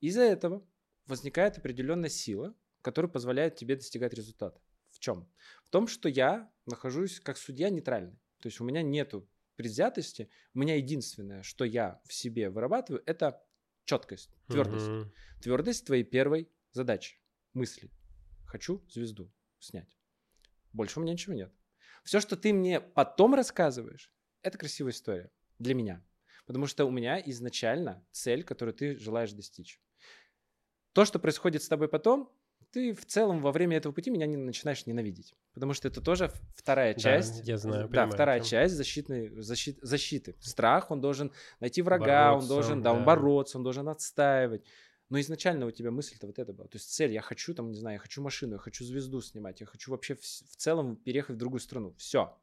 [0.01, 0.67] Из-за этого
[1.07, 4.61] возникает определенная сила, которая позволяет тебе достигать результата.
[4.91, 5.29] В чем?
[5.63, 8.19] В том, что я нахожусь как судья нейтральный.
[8.41, 10.29] То есть у меня нету предвзятости.
[10.55, 13.43] У меня единственное, что я в себе вырабатываю, это
[13.85, 14.89] четкость, твердость.
[14.89, 15.13] Мгм.
[15.41, 17.21] Твердость твоей первой задачи,
[17.53, 17.91] мысли.
[18.47, 19.97] Хочу звезду снять.
[20.75, 21.51] Больше у меня ничего нет.
[22.05, 26.03] Все, что ты мне потом рассказываешь, это красивая история для меня.
[26.47, 29.81] Потому что у меня изначально цель, которую ты желаешь достичь.
[30.93, 32.31] То, что происходит с тобой потом,
[32.71, 35.35] ты в целом во время этого пути меня не начинаешь ненавидеть.
[35.55, 37.47] Потому что это тоже вторая Да, часть.
[37.47, 38.49] я знаю, Да, понимаю, вторая прям.
[38.49, 40.35] часть защитной, защит- защиты.
[40.41, 43.05] Страх, он должен найти врага, он Бороться, должен, да, он да.
[43.05, 44.65] бороться, он должен отстаивать.
[45.11, 46.67] Но изначально у тебя мысль-то вот это была.
[46.69, 49.61] То есть цель, я хочу там, не знаю, я хочу машину, я хочу звезду снимать,
[49.61, 51.95] я хочу вообще в, в целом переехать в другую страну.
[51.99, 52.37] Все.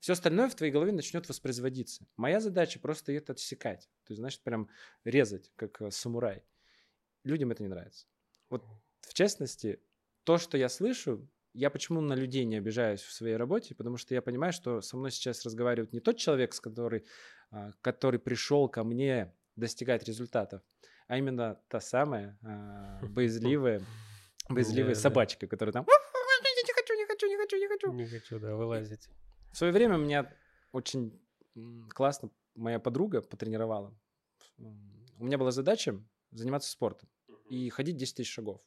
[0.00, 2.06] Все остальное в твоей голове начнет воспроизводиться.
[2.16, 3.88] Моя задача просто это отсекать.
[4.04, 4.68] То есть, значит, прям
[5.04, 6.44] резать, как э, самурай.
[7.24, 8.06] Людям это не нравится.
[8.50, 8.62] Вот
[9.00, 9.80] в частности,
[10.24, 14.14] то, что я слышу, я почему на людей не обижаюсь в своей работе, потому что
[14.14, 17.04] я понимаю, что со мной сейчас разговаривает не тот человек, с который,
[17.50, 20.62] а, который пришел ко мне достигать результатов,
[21.06, 23.82] а именно та самая а, боязливая,
[24.48, 25.00] боязливая Да-да.
[25.00, 27.92] собачка, которая там не хочу, не хочу, не хочу, не хочу.
[27.92, 29.08] Не хочу, да, вылазить.
[29.52, 30.32] В свое время меня
[30.72, 31.20] очень
[31.90, 33.94] классно моя подруга потренировала.
[34.58, 35.98] У меня была задача
[36.30, 37.08] заниматься спортом
[37.48, 38.60] и ходить 10 тысяч шагов.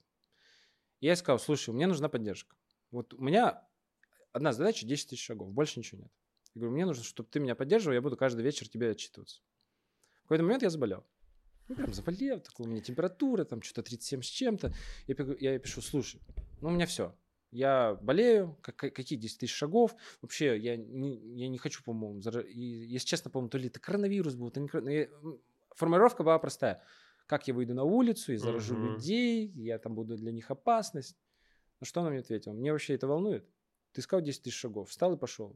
[1.00, 2.56] И я сказал, слушай, мне нужна поддержка.
[2.92, 3.68] Вот у меня
[4.32, 6.12] одна задача 10 тысяч шагов, больше ничего нет.
[6.56, 9.42] Я говорю, мне нужно, чтобы ты меня поддерживал, я буду каждый вечер тебе отчитываться.
[10.20, 11.06] В какой-то момент я заболел.
[11.70, 14.74] Ну, прям заболел, такой, у меня температура, там что-то 37 с чем-то.
[15.08, 16.20] Я, я ей пишу, слушай,
[16.62, 17.16] ну у меня все.
[17.52, 19.96] Я болею, как, какие 10 тысяч шагов.
[20.22, 24.36] Вообще, я не, я не хочу, по-моему, и, если честно, по-моему, то ли это коронавирус
[24.36, 25.40] был, то не коро- ну, я- м,
[25.76, 26.84] Формулировка была простая.
[27.26, 28.84] Как я выйду на улицу и заражу Мгм.
[28.96, 31.16] людей, я там буду для них опасность.
[31.80, 32.54] На что она мне ответила?
[32.54, 33.48] Мне вообще это волнует?
[33.94, 35.56] Ты сказал 10 тысяч шагов, встал и пошел.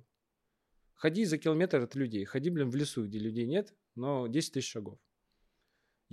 [0.93, 2.23] Ходи за километр от людей.
[2.26, 4.99] Ходи, блин, в лесу, где людей нет, но 10 тысяч шагов.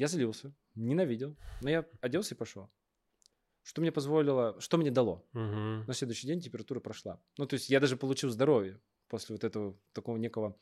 [0.00, 2.70] Я злился, ненавидел, но я оделся и пошел.
[3.62, 5.28] Что мне позволило, что мне дало?
[5.34, 5.84] Мгм.
[5.86, 7.20] На следующий день температура прошла.
[7.36, 10.58] Ну, то есть я даже получил здоровье после вот этого такого некого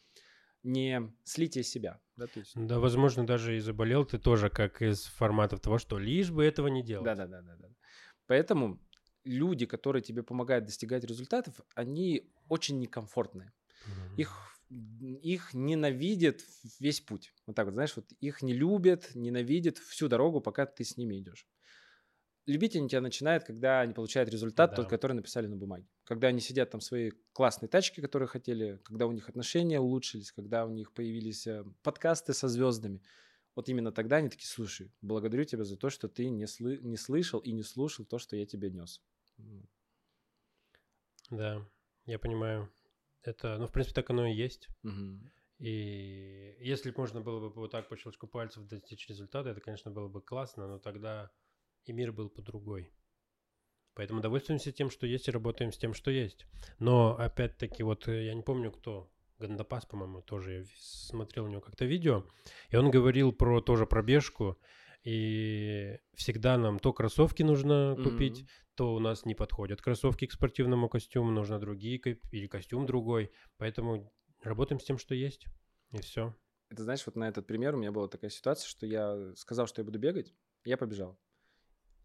[0.65, 2.01] не слития себя.
[2.17, 6.01] Да, то есть, Да, возможно, даже и заболел ты тоже, как из форматов того, что
[6.01, 7.17] лишь бы этого не делать.
[7.17, 7.69] да, да, да, да, да.
[8.27, 8.81] Поэтому
[9.23, 13.53] люди, которые тебе помогают достигать результатов, они очень некомфортные.
[13.87, 14.17] Мгм.
[14.17, 16.43] Их, их ненавидят
[16.79, 17.33] весь путь.
[17.47, 21.19] Вот так вот, знаешь, вот их не любят, ненавидят всю дорогу, пока ты с ними
[21.19, 21.47] идешь.
[22.47, 24.77] Любить они тебя начинают, когда они получают результат, Да.
[24.77, 25.87] тот, который написали на бумаге.
[26.05, 30.33] Когда они сидят там в своей классной тачке, которые хотели, когда у них отношения улучшились,
[30.33, 33.03] когда у них появились э, подкасты со звездами.
[33.55, 36.97] Вот именно тогда они такие, слушай, благодарю тебя за то, что ты не, слы- не
[36.97, 39.03] слышал и не слушал то, что я тебе нес.
[41.31, 41.69] Да,
[42.07, 42.71] я понимаю.
[43.23, 44.69] Это, ну, в принципе, так оно и есть.
[44.83, 45.31] Мгм.
[45.59, 50.09] И если можно было бы вот так по щелчку пальцев достичь результата, это, конечно, было
[50.09, 51.31] бы классно, но тогда
[51.85, 52.93] и мир был по другой.
[53.95, 56.47] Поэтому довольствуемся тем, что есть, и работаем с тем, что есть.
[56.79, 61.61] Но, опять-таки, вот э, я не помню, кто, Гандапас, по-моему, тоже я смотрел у него
[61.61, 62.25] как-то видео,
[62.71, 64.57] и он говорил про тоже пробежку,
[65.05, 68.49] и всегда нам то кроссовки нужно купить, Мгм.
[68.75, 71.99] то у нас не подходят кроссовки к спортивному костюму, нужно другие
[72.31, 73.31] или костюм другой.
[73.57, 75.47] Поэтому работаем с тем, что есть,
[75.93, 76.35] и все.
[76.71, 79.81] Это знаешь, вот на этот пример у меня была такая ситуация, что я сказал, что
[79.81, 80.35] я буду бегать,
[80.65, 81.19] я побежал.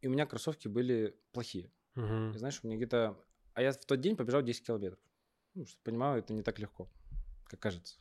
[0.01, 1.71] И у меня кроссовки были плохие.
[1.95, 3.17] И знаешь, у меня где-то...
[3.53, 4.99] А я в тот день побежал 10 километров.
[5.53, 6.89] Ну, что понимаю, это не так легко,
[7.45, 7.99] как кажется.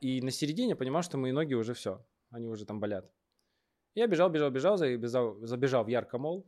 [0.00, 3.12] И на середине понимал, что мои ноги уже все, они уже там болят.
[4.00, 6.46] Я бежал, бежал, бежал, забежал, забежал в Яркомол,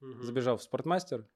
[0.00, 0.22] угу.
[0.24, 1.28] забежал в Спортмастер,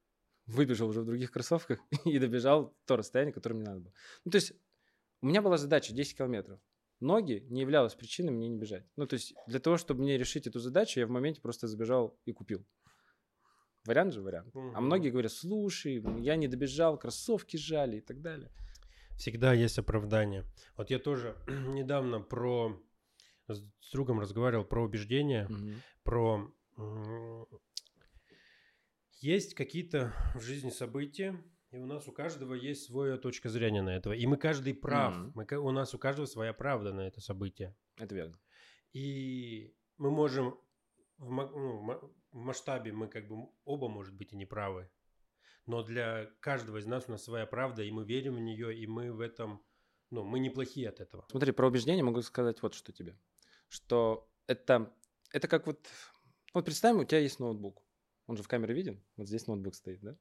[0.45, 3.93] выбежал уже в других кроссовках и добежал то расстояние, которое мне надо было.
[4.25, 4.51] Ну, то есть
[5.21, 6.59] у меня была задача 10 километров.
[6.99, 8.83] Ноги не являлась причиной мне не бежать.
[8.97, 12.19] Ну, то есть для того, чтобы мне решить эту задачу, я в моменте просто забежал
[12.25, 12.65] и купил.
[13.85, 14.53] Вариант же вариант.
[14.53, 14.73] Угу.
[14.75, 18.51] А многие говорят, слушай, я не добежал, кроссовки жали и так далее.
[19.15, 20.43] Всегда есть оправдание.
[20.75, 22.77] Вот я тоже недавно про
[23.53, 25.73] с другом разговаривал про убеждения, угу.
[26.03, 26.53] про
[29.23, 33.95] есть какие-то в жизни события, и у нас у каждого есть своя точка зрения на
[33.95, 34.13] этого.
[34.13, 35.15] И мы каждый прав.
[35.15, 35.31] Mm-hmm.
[35.33, 37.75] Мы, у нас у каждого своя правда на это событие.
[37.97, 38.37] Это верно.
[38.91, 40.59] И мы можем
[41.17, 44.89] в, ну, в масштабе мы как бы оба, может быть, и не правы.
[45.65, 48.85] Но для каждого из нас у нас своя правда, и мы верим в нее, и
[48.85, 49.63] мы в этом,
[50.09, 51.25] ну, мы неплохие от этого.
[51.31, 53.17] Смотри, про убеждение могу сказать вот что тебе.
[53.73, 54.93] Что это,
[55.31, 55.87] это как вот,
[56.53, 57.81] вот представим, у тебя есть ноутбук.
[58.27, 59.03] Он же в камере виден.
[59.17, 60.15] Вот здесь ноутбук стоит, да?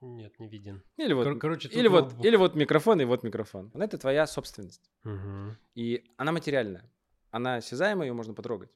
[0.00, 0.82] Нет, не виден.
[0.96, 3.70] Или вот, Кор- короче, или вот, или вот микрофон и вот микрофон.
[3.74, 4.90] Это твоя собственность.
[5.04, 5.56] Угу.
[5.74, 6.90] И она материальная.
[7.30, 8.70] Она осязаемая, ее можно потрогать.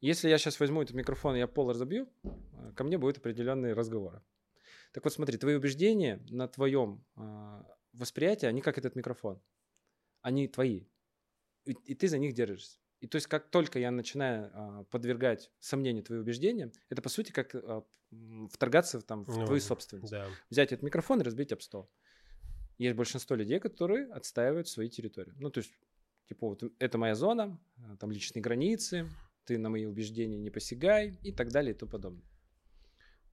[0.00, 3.74] Если я сейчас возьму этот микрофон и я пол разобью, э, ко мне будет определенные
[3.74, 4.22] разговоры.
[4.92, 7.62] Так вот смотри, твои убеждения на твоем э,
[7.92, 9.42] восприятии, они как этот микрофон.
[10.22, 10.86] Они твои.
[11.66, 12.78] И, и ты за них держишься.
[13.02, 17.32] И то есть как только я начинаю а, подвергать сомнению твои убеждения, это по сути
[17.32, 17.82] как а,
[18.48, 20.12] вторгаться там, в ну, твою собственность.
[20.12, 20.28] Да.
[20.50, 21.90] Взять этот микрофон и разбить об стол.
[22.78, 25.32] Есть большинство людей, которые отстаивают свои территории.
[25.40, 25.72] Ну, то есть,
[26.28, 29.10] типа, вот это моя зона, а, там личные границы,
[29.46, 32.24] ты на мои убеждения не посягай и так далее и тому подобное.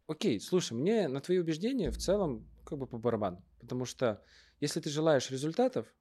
[0.08, 3.46] Окей, слушай, мне на твои убеждения в целом как бы по барабану.
[3.60, 4.24] Потому что
[4.60, 5.94] если ты желаешь результатов,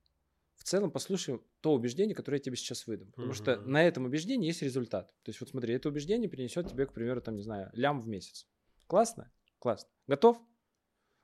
[0.58, 3.10] в целом послушай то убеждение, которое я тебе сейчас выдам.
[3.12, 3.36] Потому mm-hmm.
[3.36, 5.08] что на этом убеждении есть результат.
[5.22, 8.08] То есть вот смотри, это убеждение принесет тебе, к примеру, там, не знаю, лям в
[8.08, 8.46] месяц.
[8.86, 9.32] Классно?
[9.58, 9.88] Классно.
[10.06, 10.38] Готов?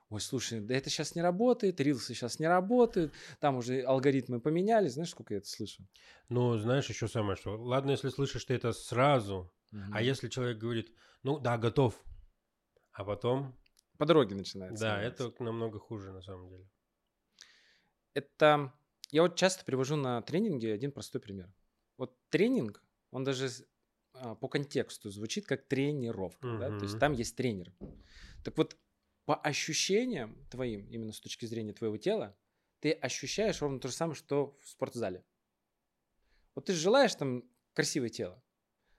[0.09, 4.93] Ой, слушай, да это сейчас не работает, рилсы сейчас не работают, там уже алгоритмы поменялись.
[4.93, 5.83] Знаешь, сколько я это слышу?
[6.29, 9.89] Ну, знаешь, еще самое, что ладно, если слышишь ты это сразу, mm-hmm.
[9.91, 10.91] а если человек говорит,
[11.23, 11.99] ну да, готов,
[12.93, 13.59] а потом...
[13.97, 14.83] По дороге начинается.
[14.83, 16.69] Да, это намного хуже на самом деле.
[18.13, 18.71] Это
[19.11, 21.53] я вот часто привожу на тренинге один простой пример.
[21.97, 23.49] Вот тренинг, он даже
[24.13, 26.59] а, по контексту звучит как тренировка, uh-huh.
[26.59, 26.77] да?
[26.77, 27.73] то есть там есть тренер.
[28.43, 28.77] Так вот,
[29.25, 32.37] по ощущениям твоим, именно с точки зрения твоего тела,
[32.79, 35.23] ты ощущаешь ровно то же самое, что в спортзале.
[36.53, 38.41] Вот ты желаешь там красивое тело,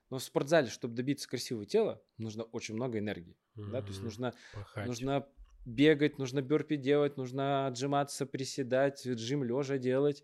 [0.09, 3.37] но в спортзале, чтобы добиться красивого тела, нужно очень много энергии.
[3.55, 3.71] Mm-hmm.
[3.71, 3.81] Да?
[3.81, 4.33] То есть нужно,
[4.75, 5.27] нужно
[5.67, 10.23] бегать, нужно бёрпи делать, нужно отжиматься, приседать, джим лежа делать.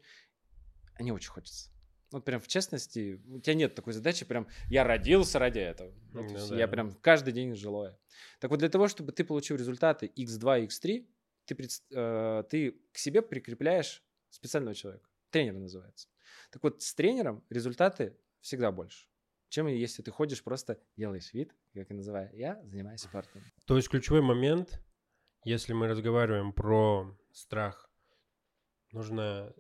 [0.96, 1.70] А не очень хочется.
[2.12, 5.94] Вот прям в честности, у тебя нет такой задачи, прям я родился ради этого.
[6.14, 6.58] Ну, ну, да.
[6.58, 7.98] Я прям каждый день жилое.
[8.40, 11.08] Так вот для того, чтобы ты получил результаты x2, x3,
[11.46, 15.10] ты, э, ты к себе прикрепляешь специального человека.
[15.32, 16.08] Тренер называется.
[16.52, 19.08] Так вот с тренером результаты всегда больше
[19.54, 23.44] чем если ты ходишь просто делаешь вид, как я называю, я занимаюсь спортом.
[23.66, 24.83] То есть ключевой момент
[25.46, 27.90] если мы разговариваем про страх,
[28.92, 29.54] нужно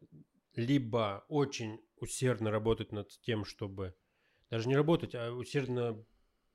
[0.55, 3.95] либо очень усердно работать над тем, чтобы
[4.49, 6.05] даже не работать, а усердно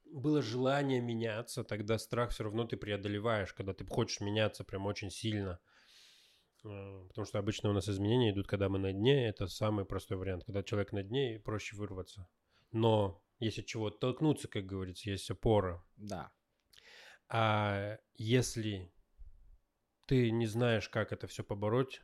[0.05, 5.11] было желание меняться, тогда страх все равно ты преодолеваешь, когда ты хочешь меняться прям очень
[5.11, 5.59] сильно.
[6.65, 9.29] Э, потому что обычно у нас изменения идут, когда мы на дне.
[9.29, 10.45] Это самый простой вариант.
[10.45, 12.29] Когда человек на дне, проще вырваться.
[12.73, 15.85] Но если чего толкнуться, как говорится, есть опора.
[15.97, 16.33] Да.
[17.29, 18.93] А если
[20.09, 22.01] ты не знаешь, как это все побороть,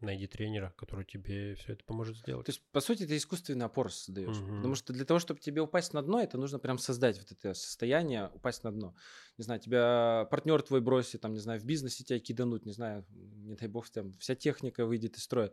[0.00, 2.46] найди тренера, который тебе все это поможет сделать.
[2.46, 4.36] То есть, по сути, ты искусственный опор создаешь.
[4.38, 4.56] Угу.
[4.56, 7.52] Потому что для того, чтобы тебе упасть на дно, это нужно прям создать вот это
[7.52, 8.96] состояние, упасть на дно.
[9.36, 13.04] Не знаю, тебя партнер твой бросит, там, не знаю, в бизнесе тебя киданут, не знаю,
[13.10, 15.52] не дай бог, там вся техника выйдет из строя.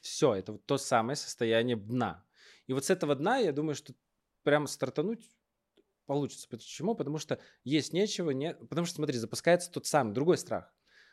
[0.00, 2.24] Все, это вот то самое состояние дна.
[2.68, 3.92] И вот с этого дна, я думаю, что
[4.44, 5.28] прям стартануть
[6.06, 6.48] получится.
[6.48, 6.94] Почему?
[6.94, 8.54] Потому что есть нечего, не...
[8.54, 10.72] потому что, смотри, запускается тот самый, другой страх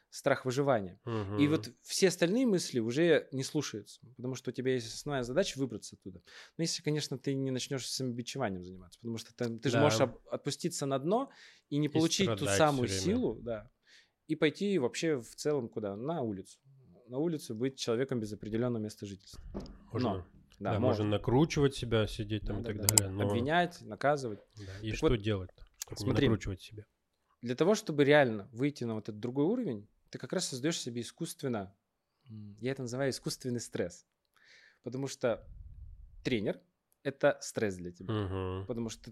[0.10, 1.00] страх выживания.
[1.06, 1.38] Угу.
[1.38, 5.60] И вот все остальные мысли уже не слушаются, потому что у тебя есть основная задача
[5.60, 6.22] выбраться оттуда.
[6.58, 10.86] Но если, конечно, ты не начнешь самобичеванием заниматься, потому что ты, ты же можешь отпуститься
[10.86, 11.30] на дно
[11.70, 13.70] и не и получить ту самую силу, да,
[14.30, 15.96] и пойти вообще в целом куда?
[15.96, 16.60] На улицу.
[17.08, 19.42] На улицу быть человеком без определенного места жительства.
[19.92, 20.14] Можно.
[20.14, 20.26] Но,
[20.60, 21.06] да, да можно.
[21.06, 23.12] накручивать себя, сидеть там да, и так да, далее.
[23.12, 23.28] Но...
[23.28, 24.40] Обвинять, наказывать.
[24.56, 24.64] Да.
[24.84, 26.86] И так что вот, делать, чтобы смотри, не накручивать себя?
[27.42, 31.02] Для того, чтобы реально выйти на вот этот другой уровень, ты как раз создаешь себе
[31.02, 31.76] искусственно,
[32.60, 34.06] я это называю искусственный стресс.
[34.84, 35.46] Потому что
[36.24, 36.60] тренер—
[37.04, 38.14] это стресс для тебя.
[38.14, 38.66] Мгм.
[38.68, 39.12] Потому что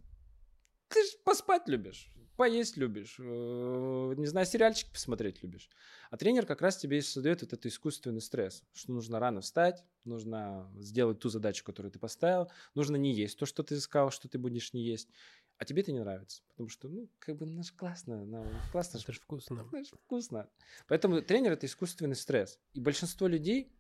[0.88, 5.70] ты же поспать любишь, поесть любишь, э, не знаю, сериальчик посмотреть любишь.
[6.10, 9.84] А тренер как раз тебе и создает вот этот искусственный стресс, что нужно рано встать,
[10.06, 14.30] нужно сделать ту задачу, которую ты поставил, нужно не есть то, что ты сказал, что
[14.30, 15.10] ты будешь не есть.
[15.58, 19.00] А тебе это не нравится, потому что, ну, как бы, ну, ж классно, ну, классно,
[19.00, 19.68] Это же вкусно.
[19.72, 20.50] это ж вкусно.
[20.88, 22.60] Поэтому тренер это искусственный стресс.
[22.74, 23.76] И большинство людей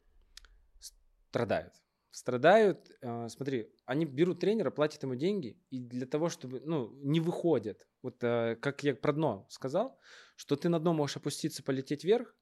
[1.30, 1.74] страдают.
[2.10, 7.20] Страдают, э, смотри, они берут тренера, платят ему деньги, и для того, чтобы, ну, не
[7.20, 7.88] выходят.
[8.02, 10.00] Вот э, как я про дно сказал,
[10.36, 12.36] что ты на дно можешь опуститься, полететь вверх,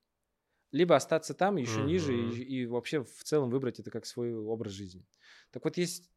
[0.71, 2.31] либо остаться там еще ниже Мгм.
[2.31, 5.05] и, и вообще в целом выбрать это как свой образ жизни.
[5.51, 6.09] Так вот, есть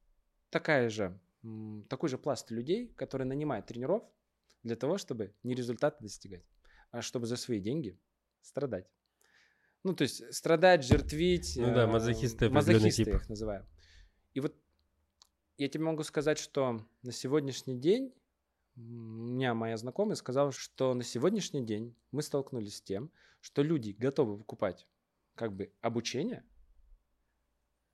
[0.51, 1.19] такая же,
[1.89, 4.03] такой же пласт людей, которые нанимают тренеров
[4.63, 6.45] для того, чтобы не результаты достигать,
[6.91, 7.99] а чтобы за свои деньги
[8.43, 8.91] страдать.
[9.85, 11.55] Ну, то есть страдать, жертвить.
[11.57, 13.15] Ну да, э, мазохисты Мазохисты тип.
[13.15, 13.67] их называю.
[14.35, 14.55] И вот
[15.57, 18.13] я тебе могу сказать, что на сегодняшний день
[18.77, 23.11] у меня моя знакомая сказала, что на сегодняшний день мы столкнулись с тем,
[23.41, 24.87] что люди готовы покупать
[25.35, 26.45] как бы обучение,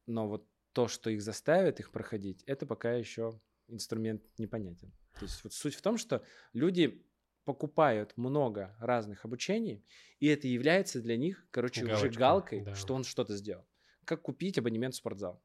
[0.06, 4.92] но вот то, что их заставит их проходить, это пока еще инструмент непонятен.
[5.18, 6.22] То есть вот суть в том, что
[6.52, 7.02] люди
[7.44, 9.84] покупают много разных обучений,
[10.18, 12.74] и это является для них, короче, уже Галочкой, галкой, да.
[12.74, 13.64] что он что-то сделал.
[14.04, 15.42] Как купить абонемент в спортзал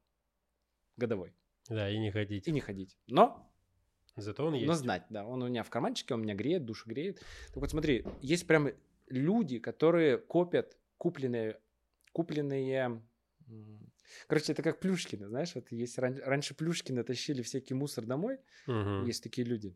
[0.98, 1.34] годовой
[1.70, 2.48] Да, и не ходить.
[2.48, 2.98] и не ходить.
[3.08, 3.50] Но
[4.16, 4.74] Зато он но есть.
[4.74, 5.26] знать, да.
[5.26, 7.20] Он у меня в карманчике, он меня греет, душу греет.
[7.48, 8.70] Так вот смотри, есть прям
[9.08, 11.60] люди, которые копят купленные,
[12.12, 13.02] купленные...
[14.28, 19.06] Короче, это как Плюшкины, знаешь, вот есть ран- раньше Плюшкины тащили всякий мусор домой, Мгм.
[19.06, 19.76] есть такие люди.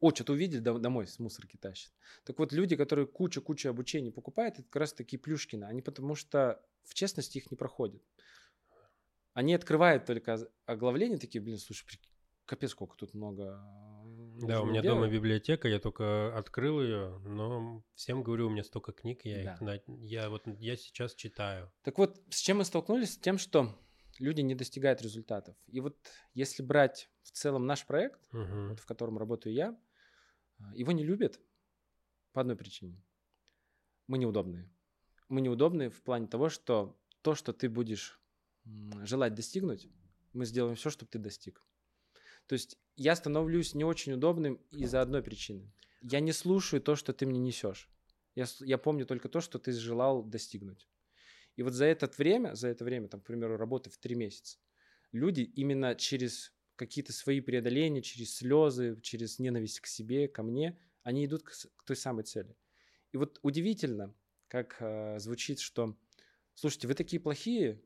[0.00, 1.92] О, что-то увидели, дом- домой с мусорки тащат.
[2.24, 5.64] Так вот, люди, которые кучу-кучу обучений покупают, это как раз такие Плюшкины.
[5.64, 8.02] Они потому что в честности их не проходят.
[9.34, 11.98] Они открывают только оглавление, такие, блин, слушай,
[12.44, 13.60] капец, сколько тут много.
[14.42, 15.12] Э, Да, у меня дома делать».
[15.12, 19.64] библиотека, я только открыл ее, но всем говорю, у меня столько книг, я их Да.
[19.64, 21.72] на- я вот я сейчас читаю.
[21.82, 23.14] Так вот, с чем мы столкнулись?
[23.14, 23.78] С тем, что
[24.18, 25.56] люди не достигают результатов.
[25.66, 25.96] И вот
[26.34, 28.70] если брать в целом наш проект, Мгм.
[28.70, 29.78] вот в котором работаю я,
[30.58, 31.40] а, его не любят
[32.32, 33.02] по одной причине.
[34.06, 34.70] Мы неудобные.
[35.28, 38.20] Мы неудобные в плане того, что то, что ты будешь
[39.04, 39.88] желать достигнуть,
[40.32, 41.64] мы сделаем все, чтобы ты достиг.
[42.52, 45.72] То есть я становлюсь не очень удобным из-за одной причины.
[46.02, 47.88] Я не слушаю то, что ты мне несешь.
[48.34, 50.86] Я, я помню только то, что ты желал достигнуть.
[51.56, 54.58] И вот за это время, за это время, там, к примеру, работы в три месяца,
[55.12, 61.24] люди именно через какие-то свои преодоления, через слезы, через ненависть к себе, ко мне, они
[61.24, 62.54] идут к, к той самой цели.
[63.12, 64.14] И вот удивительно,
[64.48, 65.96] как э, звучит, что,
[66.52, 67.80] слушайте, вы такие плохие.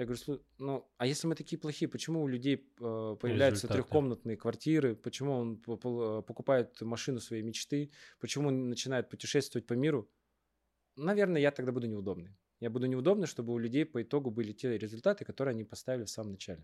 [0.00, 3.82] Я говорю, «Слу- ну, а если мы такие плохие, почему у людей э, появляются Результаты.
[3.82, 10.08] трехкомнатные квартиры, почему он по- покупает машину своей мечты, почему он начинает путешествовать по миру?
[10.96, 12.34] Наверное, я тогда буду неудобный.
[12.60, 16.10] Я буду неудобный, чтобы у людей по итогу были те результаты, которые они поставили в
[16.10, 16.62] самом начале.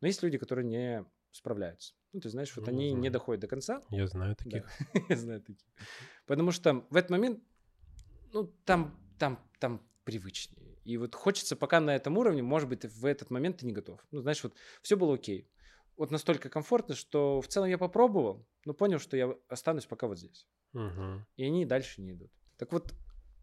[0.00, 1.92] Но есть люди, которые не справляются.
[2.14, 3.12] Ну, ты знаешь, вот Ну, они не знаю.
[3.12, 4.70] доходят до конца, Я знаю да, таких.
[5.10, 5.66] я знаю таких.
[6.24, 7.40] Потому что в этот момент,
[8.32, 10.69] ну, там, там, там привычнее.
[10.84, 14.00] И вот хочется пока на этом уровне, может быть, в этот момент ты не готов.
[14.10, 15.50] Ну, знаешь, вот все было окей.
[15.96, 20.18] Вот настолько комфортно, что в целом я попробовал, но понял, что я останусь пока вот
[20.18, 20.48] здесь.
[20.72, 21.24] Мгм.
[21.36, 22.32] И они дальше не идут.
[22.56, 22.94] Так вот,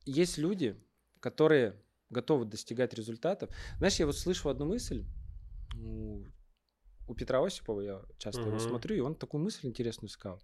[0.06, 0.84] есть люди,
[1.20, 3.50] которые готовы достигать результатов.
[3.80, 5.08] Знаешь, я вот слышал одну мысль
[7.08, 8.60] у, Петра Осипова, я часто его Мгм.
[8.60, 10.44] смотрю, и он такую мысль интересную сказал.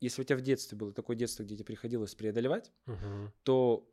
[0.00, 3.32] Если у тебя в детстве было такое детство, где тебе приходилось преодолевать, Мгм.
[3.44, 3.90] то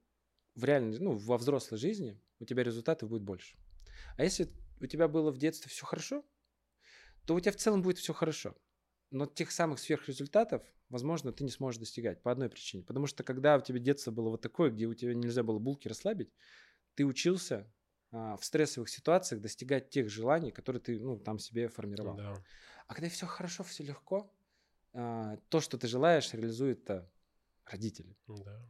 [0.55, 3.57] в реальной, ну, во взрослой жизни у тебя результатов будет больше.
[4.17, 4.49] А если
[4.81, 6.25] у тебя было в детстве все хорошо,
[7.25, 8.55] то у тебя в целом будет все хорошо.
[9.11, 12.83] Но тех самых сверхрезультатов, возможно, ты не сможешь достигать по одной причине.
[12.83, 15.87] Потому что когда у тебя детство было вот такое, где у тебя нельзя было булки
[15.87, 16.31] расслабить,
[16.95, 17.71] ты учился
[18.11, 22.15] а, в стрессовых ситуациях достигать тех желаний, которые ты ну, там себе формировал.
[22.15, 22.43] Да.
[22.87, 24.33] А когда все хорошо, все легко,
[24.93, 26.89] а, то, что ты желаешь, реализуют
[27.65, 28.15] родители.
[28.27, 28.61] Да.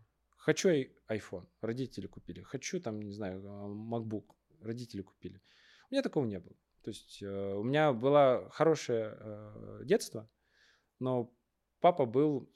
[0.46, 0.70] Хочу
[1.10, 2.42] iPhone, родители купили.
[2.42, 4.26] Хочу там, не знаю, а, MacBook,
[4.62, 5.42] родители купили.
[5.90, 6.56] У меня такого не было.
[6.84, 10.30] То есть э, у меня было хорошее э, детство,
[11.00, 11.34] но
[11.80, 12.48] папа был...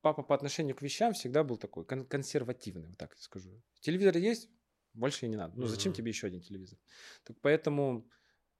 [0.00, 3.62] Папа по отношению к вещам всегда был такой кон- консервативный, вот так скажу.
[3.82, 4.50] Телевизор есть,
[4.94, 5.56] больше и не надо.
[5.60, 6.80] Ну зачем тебе еще один телевизор?
[7.22, 8.10] Так поэтому,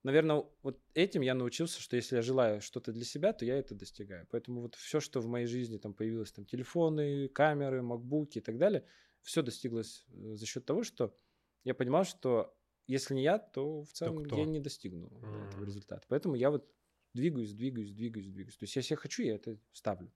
[0.02, 3.74] наверное, вот этим я научился, что если я желаю что-то для себя, то я это
[3.74, 4.26] достигаю.
[4.30, 8.58] Поэтому вот все, что в моей жизни там появилось, там телефоны, камеры, макбуки и так
[8.58, 8.84] далее,
[9.22, 11.16] все достиглось э, за счет того, что
[11.64, 15.48] я понимал, что если не я, то в целом я не достигну mm-hmm.
[15.48, 16.04] этого результата.
[16.08, 16.68] Поэтому я вот
[17.14, 18.56] двигаюсь, двигаюсь, двигаюсь, двигаюсь.
[18.56, 20.12] То есть если я хочу, я это ставлю.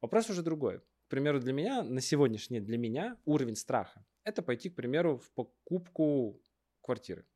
[0.00, 0.78] Вопрос уже другой.
[0.78, 5.18] К примеру, для меня, на сегодняшний день, для меня уровень страха– это пойти, к примеру,
[5.18, 6.40] в покупку
[6.80, 7.26] квартиры.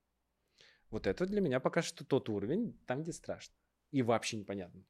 [0.94, 3.52] Вот это для меня пока что тот уровень, там, где страшно.
[3.90, 4.84] И вообще непонятно.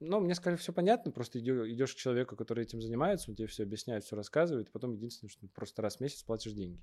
[0.00, 3.64] Но мне сказали, все понятно, просто идешь к человеку, который этим занимается, он тебе все
[3.64, 6.82] объясняет, все рассказывает, потом единственное, что просто раз в месяц платишь деньги.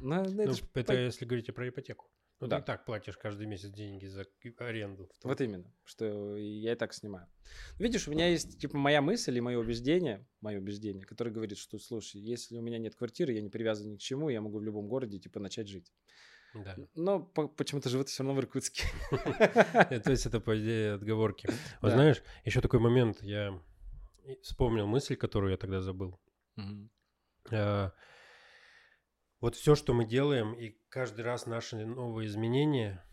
[0.00, 2.10] Но, ну, это, это если говорите про ипотеку.
[2.40, 2.56] Ну, да.
[2.56, 4.24] ты и так платишь каждый месяц деньги за
[4.60, 5.10] аренду.
[5.22, 7.28] Вот именно, что я и так снимаю.
[7.78, 11.78] Видишь, у меня есть, типа, моя мысль и мое убеждение, мое убеждение, которое говорит, что,
[11.78, 14.64] слушай, если у меня нет квартиры, я не привязан ни к чему, я могу в
[14.64, 15.92] любом городе, типа, начать жить.
[16.54, 16.76] Да.
[16.94, 18.84] Но почему-то живут все равно в Иркутске.
[19.10, 21.48] То есть это, по идее, отговорки.
[21.80, 23.60] Вот знаешь, еще такой момент, я
[24.42, 26.18] вспомнил мысль, которую я тогда забыл.
[27.50, 27.92] А,
[29.40, 33.04] вот все, что мы делаем, и каждый раз наши новые изменения,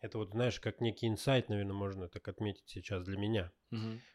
[0.00, 3.52] это вот, знаешь, как некий инсайт, наверное, можно так отметить сейчас для меня,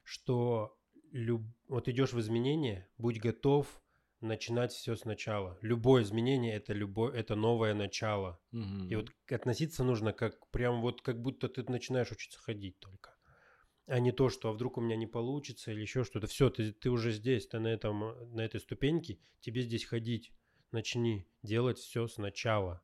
[0.03, 0.77] что
[1.11, 1.43] люб...
[1.67, 3.81] вот идешь в изменения, будь готов
[4.21, 5.57] начинать все сначала.
[5.61, 8.39] Любое изменение это любое, это новое начало.
[8.51, 8.87] Угу.
[8.89, 13.15] И вот относиться нужно как прям вот как будто ты начинаешь учиться ходить только.
[13.87, 16.27] А не то, что а вдруг у меня не получится или еще что-то.
[16.27, 20.31] Все, ты, ты уже здесь, ты на, этом, на этой ступеньке, тебе здесь ходить
[20.71, 22.81] начни делать все сначала,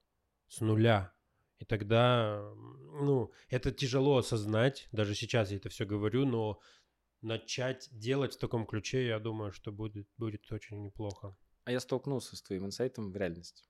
[0.48, 1.14] с нуля.
[1.60, 6.60] И тогда, ну, это тяжело осознать, даже сейчас я это все говорю, но
[7.22, 11.36] начать делать в таком ключе, я думаю, что будет, будет очень неплохо.
[11.66, 13.64] А я столкнулся с твоим инсайтом в реальности.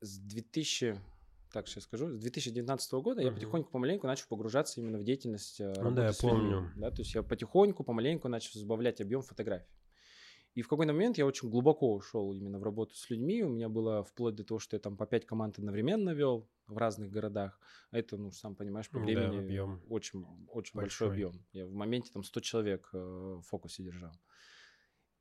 [0.00, 1.00] С 2000,
[1.52, 3.24] так сейчас скажу, с 2019 года uh-huh.
[3.24, 6.72] я потихоньку, помаленьку начал погружаться именно в деятельность э, Ну да, я помню.
[6.76, 9.79] Да, то есть я потихоньку, помаленьку начал сбавлять объем фотографий.
[10.60, 13.42] И в какой-то момент я очень глубоко ушел именно в работу с людьми.
[13.42, 16.76] У меня было вплоть до того, что я там по пять команд одновременно вел в
[16.76, 17.58] разных городах.
[17.90, 19.82] А это, ну, сам понимаешь, по времени да, объем.
[19.88, 21.08] очень, очень большой.
[21.08, 21.46] большой объем.
[21.52, 24.12] Я в моменте там 100 человек э, в фокусе держал.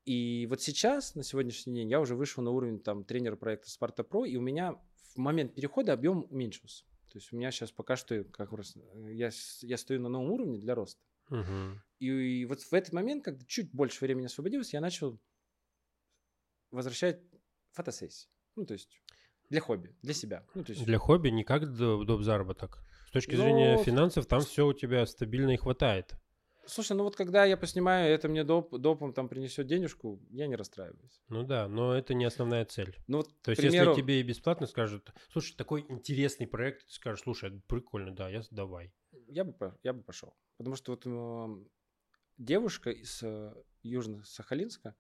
[0.04, 4.06] И вот сейчас, на сегодняшний день, я уже вышел на уровень там тренера проекта Sparta
[4.06, 4.74] Pro, и у меня
[5.14, 6.84] в момент перехода объем уменьшился.
[7.14, 9.30] То есть у меня сейчас пока что как раз э, я,
[9.62, 11.02] я стою на новом уровне для роста.
[11.30, 11.80] Угу.
[12.00, 15.20] И, и вот в этот момент, когда чуть больше времени освободилось, я начал
[16.72, 17.22] возвращать
[17.72, 18.30] фотосессии.
[18.56, 19.02] Ну, то есть
[19.50, 20.46] для хобби, для себя.
[20.54, 20.86] Ну, то есть...
[20.86, 22.22] Для хобби не как доп.
[22.22, 22.84] заработок.
[23.08, 23.44] С точки Но...
[23.44, 26.14] зрения финансов, там все у тебя стабильно и хватает.
[26.66, 30.56] Слушай, ну вот когда я поснимаю, это мне доп, допом там принесет денежку, я не
[30.56, 31.20] расстраиваюсь.
[31.28, 32.96] Ну да, но это не основная цель.
[33.08, 33.90] Ну вот, То есть примеру...
[33.90, 38.44] если тебе и бесплатно скажут, слушай, такой интересный проект, ты скажешь, слушай, прикольно, да, я
[38.52, 38.94] давай.
[39.28, 40.36] Я бы, я бы пошел.
[40.58, 41.66] Потому что вот э,
[42.38, 43.54] девушка из э,
[43.84, 44.94] Южно-Сахалинска,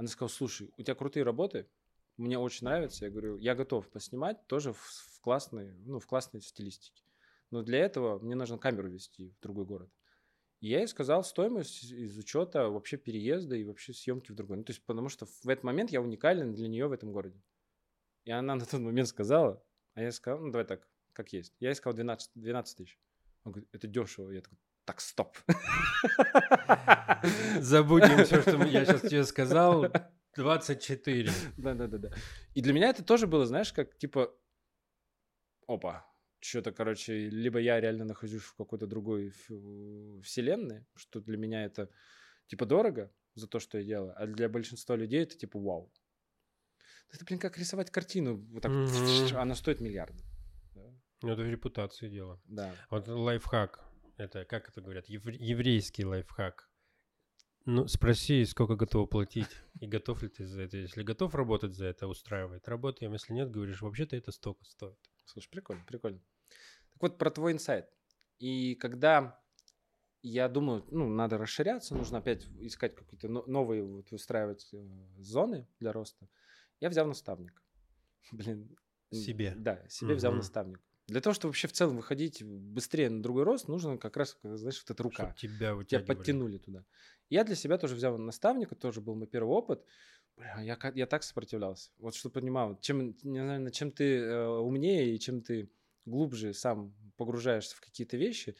[0.00, 1.68] она сказала, слушай, у тебя крутые работы,
[2.16, 3.04] мне очень нравится.
[3.04, 7.04] Я говорю, я готов поснимать тоже в, в классной, ну, в классной стилистике.
[7.50, 9.90] Но для этого мне нужно камеру вести в другой город.
[10.60, 14.56] И я ей сказал стоимость из учета вообще переезда и вообще съемки в другой.
[14.56, 17.38] Ну, то есть, потому что в этот момент я уникален для нее в этом городе.
[18.24, 21.54] И она на тот момент сказала, а я сказал, ну, давай так, как есть.
[21.60, 22.98] Я ей сказал 12, 12 тысяч.
[23.44, 24.30] Он говорит, это дешево.
[24.30, 24.56] Я такой,
[24.90, 25.38] так, стоп.
[27.60, 29.86] Забудем все, что я сейчас тебе сказал.
[30.36, 31.30] 24.
[31.56, 32.10] Да-да-да.
[32.54, 34.34] И для меня это тоже было, знаешь, как типа,
[35.68, 36.04] опа,
[36.40, 39.30] что-то, короче, либо я реально нахожусь в какой-то другой
[40.22, 41.88] вселенной, что для меня это
[42.48, 45.92] типа дорого за то, что я делаю, а для большинства людей это типа вау.
[47.12, 49.36] Это, блин, как рисовать картину, вот так, mm-hmm.
[49.36, 50.24] она стоит миллиарды.
[50.74, 50.82] Да?
[51.22, 52.40] Ну, это репутации дело.
[52.44, 52.74] Да.
[52.88, 53.89] Вот лайфхак,
[54.20, 56.68] это, как это говорят, еврейский лайфхак.
[57.66, 59.50] Ну, спроси, сколько готов платить
[59.80, 60.78] и готов ли ты за это.
[60.78, 63.12] Если готов работать за это, устраивает, работаем.
[63.12, 64.98] Если нет, говоришь, вообще-то это столько стоит.
[65.24, 66.20] Слушай, прикольно, прикольно.
[66.92, 67.86] Так вот, про твой инсайт.
[68.38, 69.38] И когда
[70.22, 74.78] я думаю, ну, надо расширяться, нужно опять искать какие-то новые, вот, выстраивать э,
[75.18, 76.28] зоны для роста,
[76.80, 77.62] я взял наставника.
[78.32, 78.76] Блин.
[79.12, 79.54] Себе.
[79.56, 80.18] Да, себе угу.
[80.18, 80.80] взял наставник.
[81.10, 84.80] Для того, чтобы вообще в целом выходить быстрее на другой рост, нужно как раз, знаешь,
[84.80, 85.24] вот эта рука.
[85.24, 86.84] Чтобы тебя Тебя подтянули туда.
[87.28, 89.84] Я для себя тоже взял наставника, тоже был мой первый опыт.
[90.36, 91.90] Бля, я, я так сопротивлялся.
[91.98, 95.68] Вот что понимал, чем, не знаю, чем ты э, умнее и чем ты
[96.04, 98.56] глубже сам погружаешься в какие-то вещи,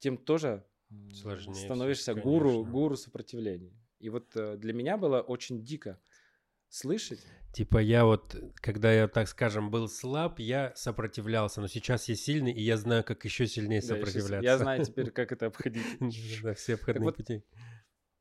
[0.00, 0.66] тем тоже
[1.14, 3.72] Сложнее становишься все, гуру, гуру сопротивления.
[4.00, 6.00] И вот э, для меня было очень дико
[6.72, 7.20] слышать.
[7.52, 12.52] Типа я вот, когда я, так скажем, был слаб, я сопротивлялся, но сейчас я сильный,
[12.52, 14.42] и я знаю, как еще сильнее сопротивляться.
[14.42, 15.84] Я знаю теперь, как это обходить.
[16.42, 17.42] Да, все обходные пути.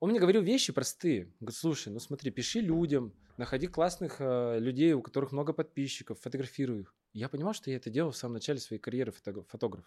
[0.01, 1.31] Он мне говорил вещи простые.
[1.39, 6.81] Говорит, слушай, ну смотри, пиши людям, находи классных э, людей, у которых много подписчиков, фотографируй
[6.81, 6.95] их.
[7.13, 9.85] Я понимал, что я это делал в самом начале своей карьеры фото- фотограф.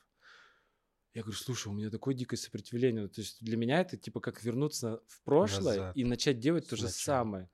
[1.12, 3.08] Я говорю, слушай, у меня такое дикое сопротивление.
[3.08, 5.96] То есть для меня это типа как вернуться в прошлое Назад.
[5.96, 7.50] и начать делать то же самое.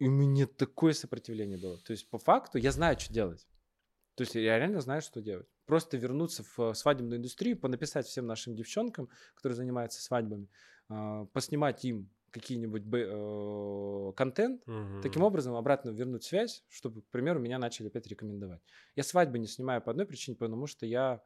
[0.00, 1.78] И у меня такое сопротивление было.
[1.78, 3.46] То есть по факту я знаю, что делать.
[4.14, 5.46] То есть я реально знаю, что делать.
[5.66, 10.48] Просто вернуться в свадебную индустрию, понаписать всем нашим девчонкам, которые занимаются свадьбами,
[10.88, 15.00] а, поснимать им какие-нибудь э, контент, угу.
[15.02, 18.62] таким образом обратно вернуть связь, чтобы, к примеру, меня начали опять рекомендовать.
[18.94, 21.22] Я свадьбы не снимаю по одной причине, потому что я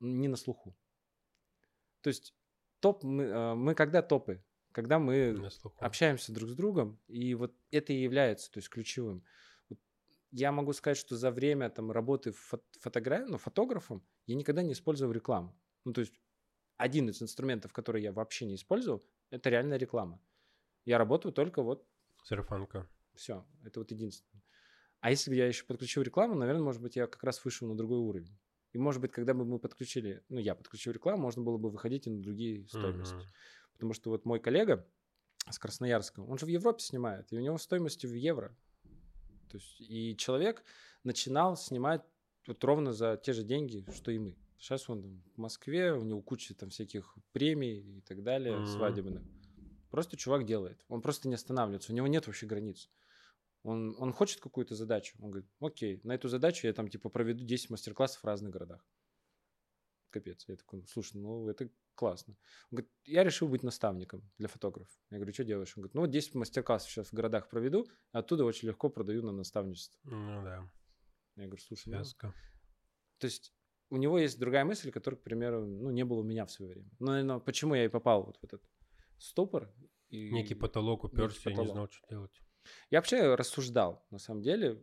[0.00, 0.76] не на слуху.
[2.02, 2.34] То есть
[2.80, 4.44] топ мы, э, мы когда топы,
[4.74, 5.48] когда мы
[5.78, 9.24] общаемся друг с другом, и вот это и является, то есть ключевым.
[10.32, 14.72] Я могу сказать, что за время там работы фото фотограф, ну, фотографом я никогда не
[14.72, 15.56] использовал рекламу.
[15.84, 16.14] Ну, то есть
[16.76, 19.00] один из инструментов, который я вообще не использовал,
[19.30, 20.20] это реальная реклама.
[20.84, 21.86] Я работаю только вот...
[22.24, 22.88] Сарафанка.
[23.14, 24.42] Все, это вот единственное.
[24.98, 27.76] А если бы я еще подключил рекламу, наверное, может быть, я как раз вышел на
[27.76, 28.36] другой уровень.
[28.72, 32.08] И, может быть, когда бы мы подключили, ну, я подключил рекламу, можно было бы выходить
[32.08, 33.14] и на другие стоимости.
[33.14, 33.63] Uh-huh.
[33.74, 34.86] Потому что вот мой коллега
[35.50, 38.56] с Красноярска, он же в Европе снимает, и у него стоимость в евро.
[39.50, 40.64] То есть, и человек
[41.04, 42.02] начинал снимать
[42.46, 44.36] вот ровно за те же деньги, что и мы.
[44.58, 48.66] Сейчас он там, в Москве, у него куча там всяких премий и так далее, mm-hmm.
[48.66, 49.22] свадебных.
[49.90, 50.82] Просто чувак делает.
[50.88, 51.92] Он просто не останавливается.
[51.92, 52.90] У него нет вообще границ.
[53.62, 55.16] Он, он хочет какую-то задачу.
[55.20, 58.84] Он говорит, окей, на эту задачу я там типа проведу 10 мастер-классов в разных городах.
[60.14, 60.44] Капец.
[60.48, 62.34] Я такой, слушай, ну это классно.
[62.70, 64.94] Он говорит, я решил быть наставником для фотографов.
[65.10, 65.72] Я говорю, что делаешь?
[65.76, 69.22] Он говорит, ну вот 10 мастер-классов сейчас в городах проведу, а оттуда очень легко продаю
[69.22, 69.98] на наставничество.
[70.04, 70.70] Ну да.
[71.36, 72.32] Я говорю, слушай, ну,
[73.18, 73.52] то есть
[73.90, 76.72] у него есть другая мысль, которая, к примеру, ну, не было у меня в свое
[76.72, 76.90] время.
[77.00, 78.62] Но, наверное, почему я и попал вот в этот
[79.18, 79.72] ступор.
[80.10, 80.30] И...
[80.30, 82.42] Некий потолок уперся, я не знал, что делать.
[82.90, 84.80] Я вообще рассуждал, на самом деле,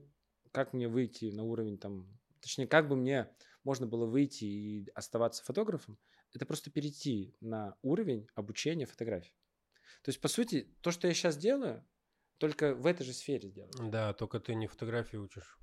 [0.51, 5.43] как мне выйти на уровень там, точнее, как бы мне можно было выйти и оставаться
[5.43, 5.97] фотографом,
[6.33, 9.35] это просто перейти на уровень обучения фотографии.
[10.03, 11.85] То есть, по сути, то, что я сейчас делаю,
[12.37, 13.91] только в этой же сфере делаю.
[13.91, 15.59] Да, только ты не фотографии учишь.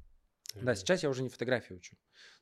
[0.55, 1.97] Да, сейчас я уже не фотографию учу,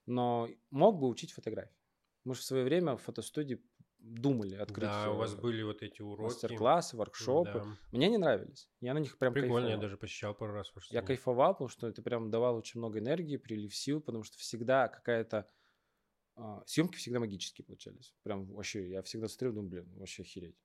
[0.05, 1.77] но мог бы учить фотографию.
[2.25, 3.63] Мы же в свое время в фотостудии
[4.07, 4.89] думали открыть.
[4.89, 6.33] Да, у вас были вот эти уроки.
[6.33, 7.61] Мастер-классы, воркшопы.
[7.65, 7.77] Да.
[7.93, 8.69] Мне не нравились.
[8.81, 9.71] Я на них прям Прикольно, кайфовал.
[9.71, 10.73] я даже посещал пару раз.
[10.91, 14.89] Я кайфовал, потому что это прям давало очень много энергии, прилив сил, потому что всегда
[14.89, 15.49] какая-то...
[16.37, 18.15] А, съемки всегда магические получались.
[18.23, 20.57] Прям вообще, я всегда смотрел, думаю, блин, вообще охереть.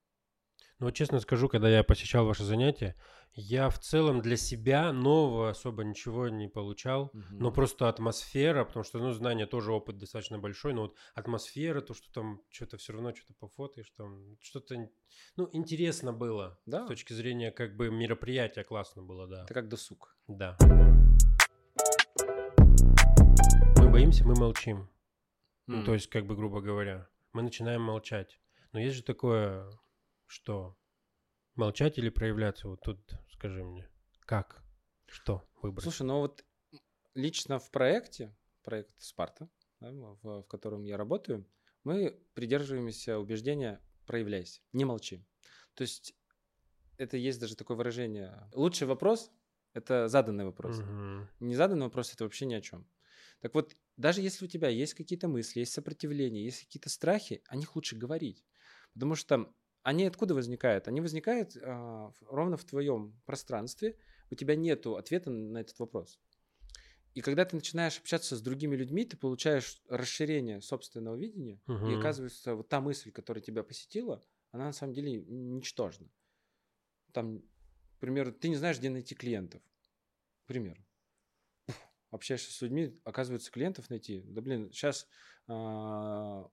[0.81, 2.95] Ну, вот честно скажу, когда я посещал ваши занятия,
[3.35, 7.23] я в целом для себя нового особо ничего не получал, угу.
[7.29, 11.93] но просто атмосфера, потому что, ну, знание тоже опыт достаточно большой, но вот атмосфера, то,
[11.93, 14.89] что там что-то все равно что-то пофотаешь, там что-то,
[15.35, 16.59] ну, интересно было.
[16.65, 16.85] Да.
[16.85, 19.43] С точки зрения как бы мероприятия классно было, да.
[19.43, 20.17] Это как досуг.
[20.27, 20.57] Да.
[23.77, 24.79] Мы боимся, мы молчим.
[24.79, 24.87] Mm.
[25.67, 28.39] Ну, то есть, как бы, грубо говоря, мы начинаем молчать.
[28.71, 29.69] Но есть же такое
[30.31, 30.77] что?
[31.55, 32.69] Молчать или проявляться?
[32.69, 32.99] Вот тут
[33.33, 33.89] скажи мне.
[34.21, 34.63] Как?
[35.07, 35.83] Что выбрать?
[35.83, 36.45] Слушай, ну вот
[37.15, 39.49] лично в проекте, проект Спарта,
[39.81, 41.45] да, в, в котором я работаю,
[41.83, 45.25] мы придерживаемся убеждения «проявляйся, не молчи».
[45.73, 46.15] То есть
[46.97, 48.49] это есть даже такое выражение.
[48.53, 49.31] Лучший вопрос–
[49.73, 50.79] это заданный вопрос.
[50.79, 51.27] Угу.
[51.41, 52.87] Не заданный вопрос– это вообще ни о чем.
[53.41, 57.57] Так вот, даже если у тебя есть какие-то мысли, есть сопротивление, есть какие-то страхи, о
[57.57, 58.45] них лучше говорить.
[58.93, 59.53] Потому что
[59.83, 60.87] они откуда возникают?
[60.87, 63.97] Они возникают э, ровно в твоем пространстве.
[64.29, 66.19] У тебя нет ответа на этот вопрос.
[67.13, 71.89] И когда ты начинаешь общаться с другими людьми, ты получаешь расширение собственного видения, угу.
[71.89, 76.07] и оказывается, вот та мысль, которая тебя посетила, она на самом деле ничтожна.
[77.11, 79.61] Там, к примеру, ты не знаешь, где найти клиентов.
[80.45, 80.85] К примеру.
[82.11, 84.21] Общаешься с людьми, оказывается, клиентов найти.
[84.25, 85.07] Да блин, сейчас
[85.47, 86.49] а,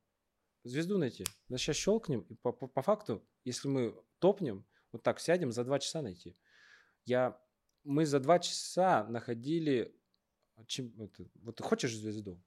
[0.65, 1.25] звезду найти.
[1.49, 5.65] Да сейчас щелкнем, и по, по, по факту, если мы топнем, вот так сядем, за
[5.65, 6.37] два часа найти.
[7.05, 7.41] Я,
[7.85, 9.95] мы за два часа находили,
[10.67, 12.43] чем, это, вот ты хочешь звезду,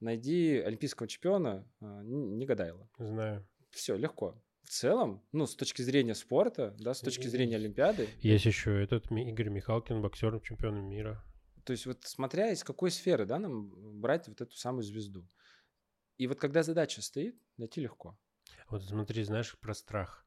[0.00, 2.88] найди олимпийского чемпиона а, Негодайла.
[2.98, 3.46] Знаю.
[3.70, 4.42] Все, легко.
[4.62, 8.08] В целом, ну, с точки зрения спорта, да, с точки зрения Олимпиады.
[8.20, 11.22] Есть еще этот Игорь Михалкин, боксер, чемпион мира.
[11.64, 15.28] То есть вот смотря из какой сферы, да, нам брать вот эту самую звезду.
[16.18, 18.16] И вот когда задача стоит, найти легко.
[18.68, 20.24] Вот смотри, знаешь, про страх.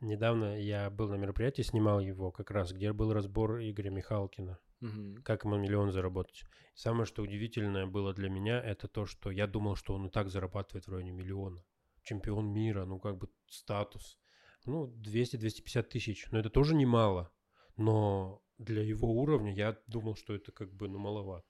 [0.00, 4.58] Недавно я был на мероприятии, снимал его как раз, где был разбор Игоря Михалкина.
[4.82, 5.22] Угу.
[5.24, 6.44] Как ему миллион заработать.
[6.74, 10.28] Самое, что удивительное было для меня, это то, что я думал, что он и так
[10.28, 11.64] зарабатывает в районе миллиона.
[12.02, 14.18] Чемпион мира, ну как бы статус.
[14.66, 16.26] ну, 200-250 тысяч.
[16.30, 17.32] Но это тоже немало.
[17.76, 21.48] Но для его уровня я думал, что это как бы, ну, маловато.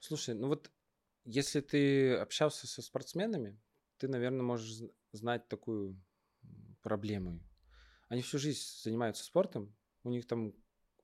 [0.00, 0.70] Слушай, ну вот
[1.24, 3.60] если ты общался со спортсменами,
[3.98, 6.00] ты, наверное, можешь знать такую
[6.82, 7.40] проблему.
[8.08, 10.54] Они всю жизнь занимаются спортом, у них там,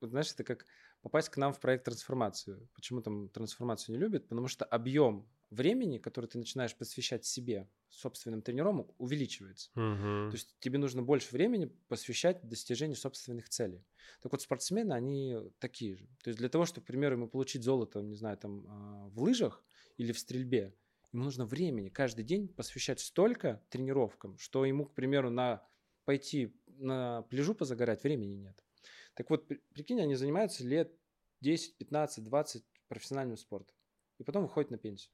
[0.00, 0.66] знаешь, это как
[1.02, 2.68] попасть к нам в проект трансформацию.
[2.74, 4.28] Почему там трансформацию не любят?
[4.28, 9.70] Потому что объем времени, который ты начинаешь посвящать себе, собственным тренерам, увеличивается.
[9.74, 10.30] Угу.
[10.30, 13.84] То есть тебе нужно больше времени посвящать достижению собственных целей.
[14.22, 16.06] Так вот, спортсмены, они такие же.
[16.22, 19.20] То есть для того, чтобы, к примеру, ему получить золото, не знаю, там а, в
[19.20, 19.64] лыжах
[20.00, 20.74] или в стрельбе,
[21.12, 25.62] ему нужно времени каждый день посвящать столько тренировкам, что ему, к примеру, на
[26.06, 28.64] пойти на пляжу позагорать времени нет.
[29.12, 30.98] Так вот, прикинь, они занимаются лет
[31.40, 33.76] 10, 15, 20 профессиональным спортом.
[34.16, 35.12] И потом выходят на пенсию.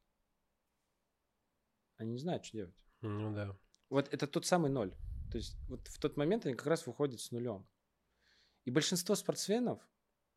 [1.96, 2.76] Они не знают, что делать.
[3.00, 3.58] Ну да.
[3.88, 4.94] Вот это тот самый ноль.
[5.32, 7.66] То есть вот в тот момент они как раз выходят с нулем.
[8.64, 9.82] И большинство спортсменов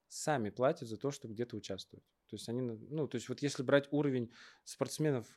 [0.08, 2.06] сами платят за то, чтобы где-то участвовать.
[2.30, 4.32] То есть они, ну, то есть вот если брать уровень
[4.64, 5.28] спортсменов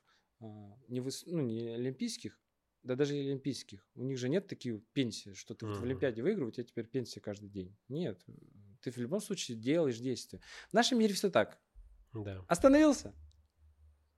[0.40, 2.38] а, не, выс, ну, не олимпийских,
[2.82, 5.70] да даже и олимпийских, у них же нет таких пенсий, что ты uh-huh.
[5.70, 7.76] вот в Олимпиаде выиграл, у тебя теперь пенсия каждый день.
[7.88, 8.20] Нет,
[8.82, 10.40] ты в любом случае делаешь действия.
[10.68, 11.60] В нашем мире все так.
[12.12, 12.44] Да.
[12.48, 13.14] Остановился,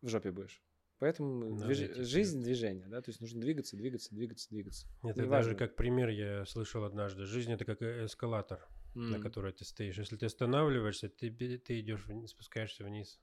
[0.00, 0.62] в жопе будешь.
[0.98, 1.96] Поэтому да, движ...
[1.96, 4.86] жизнь движение, да, то есть нужно двигаться, двигаться, двигаться, двигаться.
[5.02, 7.24] Это даже как пример я слышал однажды.
[7.24, 9.00] Жизнь это как э, эскалатор, mm.
[9.00, 9.98] на который ты стоишь.
[9.98, 13.20] Если ты останавливаешься, ты, ты идешь, спускаешься вниз.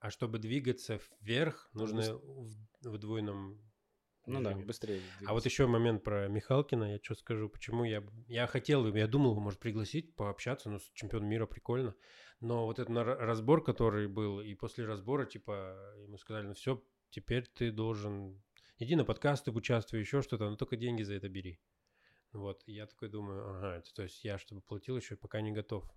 [0.00, 3.58] А чтобы двигаться вверх, нужно в, в двойном
[4.26, 5.00] ну да, быстрее.
[5.00, 5.30] Двигаться.
[5.30, 9.38] А вот еще момент про Михалкина, я что скажу, почему я, я хотел, я думал,
[9.38, 11.94] может, пригласить, пообщаться, ну, с чемпионом мира прикольно,
[12.40, 17.46] но вот этот разбор, который был, и после разбора, типа, ему сказали, ну все, теперь
[17.46, 18.42] ты должен,
[18.78, 21.60] иди на подкасты, участвуй, еще что-то, но только деньги за это бери.
[22.34, 25.88] Вот, я такой думаю, ага, это, то есть я, чтобы платил, еще пока не готов.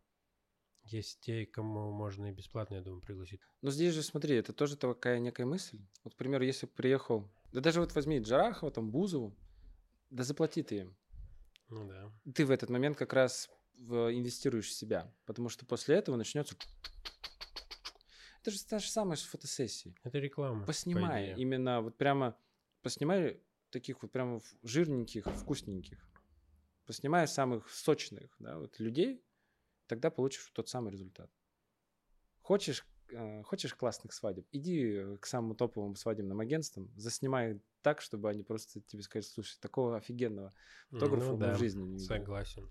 [0.84, 3.42] Есть те, кому можно и бесплатно, я думаю, пригласить.
[3.62, 5.80] Но здесь же, смотри, это тоже такая некая мысль.
[6.04, 9.36] Вот, к примеру, если приехал, да даже вот возьми Джарахова, там, Бузову,
[10.12, 10.98] да заплати ты им.
[11.70, 12.14] Ну да.
[12.34, 16.56] Ты в этот момент как раз инвестируешь в себя, потому что после этого начнется
[18.42, 19.96] это же та же самая фотосессия.
[20.04, 20.66] Это реклама.
[20.68, 22.38] Поснимай по именно вот прямо,
[22.84, 26.07] поснимай таких вот прямо жирненьких, вкусненьких.
[26.88, 29.22] Поснимай самых сочных да, вот людей,
[29.88, 31.30] тогда получишь тот самый результат.
[32.42, 38.42] Хочешь, э, хочешь классных свадеб, иди к самым топовым свадебным агентствам, заснимай так, чтобы они
[38.42, 40.54] просто тебе сказали, слушай, такого офигенного
[40.90, 42.08] фотографа ну, да, в жизни не видел.
[42.08, 42.70] Согласен.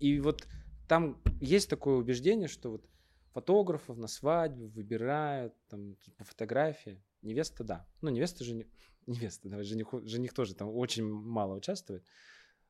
[0.00, 0.46] И вот
[0.88, 2.84] там есть такое убеждение, что вот
[3.32, 7.02] фотографов на свадьбу выбирают там по фотографии.
[7.22, 7.86] Невеста, да.
[8.00, 8.66] Ну, невеста же не...
[9.06, 12.04] Невеста, да, жених, жених тоже там очень мало участвует.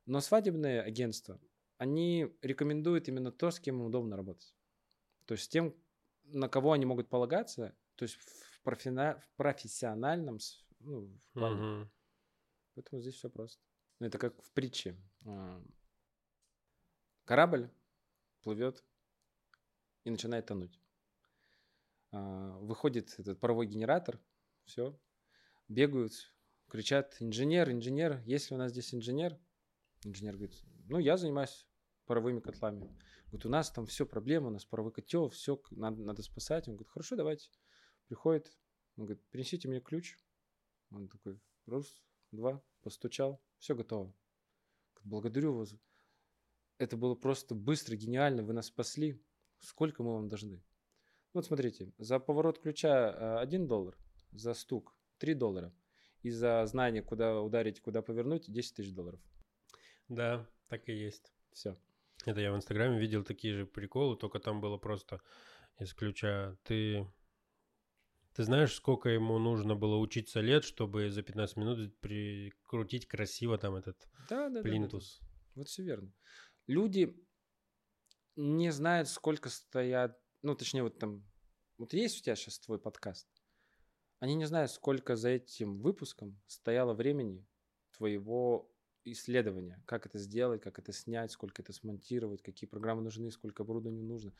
[0.05, 1.39] Но свадебные агентства,
[1.77, 4.55] они рекомендуют именно то, с кем им удобно работать.
[5.25, 5.75] То есть с тем,
[6.25, 9.19] на кого они могут полагаться, то есть в, профина...
[9.19, 10.39] в профессиональном
[10.79, 11.81] ну, в плане.
[11.81, 11.89] Угу.
[12.75, 13.61] Поэтому здесь все просто.
[13.99, 14.97] Ну, это как в притче.
[15.25, 15.63] А,
[17.25, 17.69] корабль
[18.41, 18.83] плывет
[20.03, 20.79] и начинает тонуть.
[22.11, 24.19] А, выходит этот паровой генератор,
[24.65, 24.99] все,
[25.67, 26.13] бегают,
[26.69, 29.37] кричат, инженер, инженер, есть ли у нас здесь инженер?
[30.05, 30.55] Инженер говорит,
[30.87, 31.67] ну, я занимаюсь
[32.05, 32.95] паровыми котлами.
[33.27, 36.67] Говорит, у нас там все проблемы, у нас паровой котел, все надо, надо спасать.
[36.67, 37.49] Он говорит, хорошо, давайте.
[38.07, 38.51] Приходит,
[38.97, 40.17] он говорит, принесите мне ключ.
[40.91, 44.13] Он такой, раз, два, постучал, все готово.
[45.03, 45.73] Благодарю вас.
[46.77, 49.21] Это было просто быстро, гениально, вы нас спасли.
[49.59, 50.61] Сколько мы вам должны?
[51.33, 53.97] Вот смотрите, за поворот ключа 1 э, доллар,
[54.31, 55.73] за стук 3 доллара,
[56.21, 59.19] и за знание, куда ударить, куда повернуть, 10 тысяч долларов.
[60.07, 61.33] Да, так и есть.
[61.51, 61.77] Все.
[62.25, 65.21] Это я в Инстаграме видел такие же приколы, только там было просто
[65.79, 66.57] из ключа.
[66.63, 67.07] Ты,
[68.33, 73.75] ты знаешь, сколько ему нужно было учиться лет, чтобы за 15 минут прикрутить красиво там
[73.75, 75.19] этот да, да, плинтус?
[75.19, 75.41] Да, да, да.
[75.55, 76.13] Вот все верно.
[76.67, 77.15] Люди
[78.35, 81.23] не знают, сколько стоят, ну, точнее, вот там,
[81.77, 83.27] вот есть у тебя сейчас твой подкаст,
[84.19, 87.45] они не знают, сколько за этим выпуском стояло времени
[87.91, 88.72] твоего
[89.05, 94.03] исследования, как это сделать, как это снять, сколько это смонтировать, какие программы нужны, сколько оборудования
[94.03, 94.33] нужно.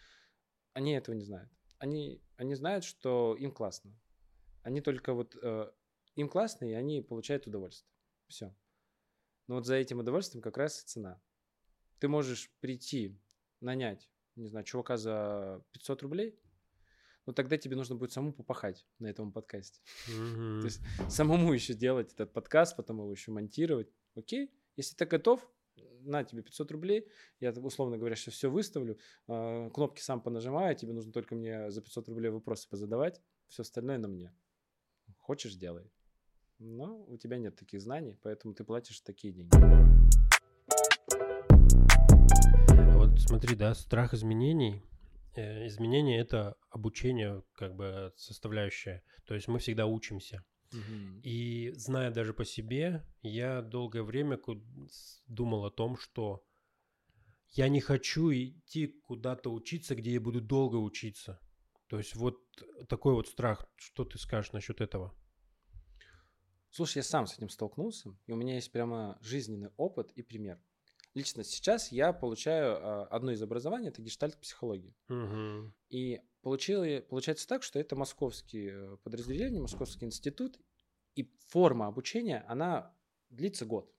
[0.73, 1.51] Они этого не знают.
[1.77, 3.93] Они, они знают, что им классно.
[4.61, 5.35] Они только вот...
[5.41, 5.71] Э,
[6.15, 7.91] им классно, и они получают удовольствие.
[8.27, 8.55] Все.
[9.47, 11.21] Но вот за этим удовольствием как раз и цена.
[11.99, 13.19] Ты можешь прийти
[13.59, 16.39] нанять, не знаю, чувака за 500 рублей,
[17.25, 19.81] ну тогда тебе нужно будет самому попахать на этом подкасте.
[20.09, 20.59] Mm-hmm.
[20.61, 23.91] То есть самому еще делать этот подкаст, потом его еще монтировать.
[24.15, 24.51] Окей?
[24.75, 25.47] Если ты готов,
[26.01, 27.07] на тебе 500 рублей,
[27.39, 28.97] я, условно говоря, сейчас все выставлю,
[29.27, 33.97] э, кнопки сам понажимаю, тебе нужно только мне за 500 рублей вопросы позадавать, все остальное
[33.97, 34.33] на мне.
[35.17, 35.91] Хочешь, делай.
[36.59, 39.55] Но у тебя нет таких знаний, поэтому ты платишь такие деньги.
[42.95, 44.81] Вот смотри, да, страх изменений.
[45.35, 49.03] Э, изменения это обучение, как бы составляющая.
[49.25, 50.43] То есть мы всегда учимся.
[51.23, 54.39] И зная даже по себе, я долгое время
[55.27, 56.43] думал о том, что
[57.51, 61.39] я не хочу идти куда-то учиться, где я буду долго учиться.
[61.87, 62.39] То есть вот
[62.89, 63.67] такой вот страх.
[63.75, 65.13] Что ты скажешь насчет этого?
[66.71, 70.59] Слушай, я сам с этим столкнулся, и у меня есть прямо жизненный опыт и пример.
[71.13, 74.95] Лично сейчас я получаю а, одно из образований, это гештальт-психология.
[75.09, 75.73] Угу.
[75.89, 80.59] И получил, получается так, что это московский э, подразделение, московский институт,
[81.15, 82.95] и форма обучения, она
[83.29, 83.93] длится год.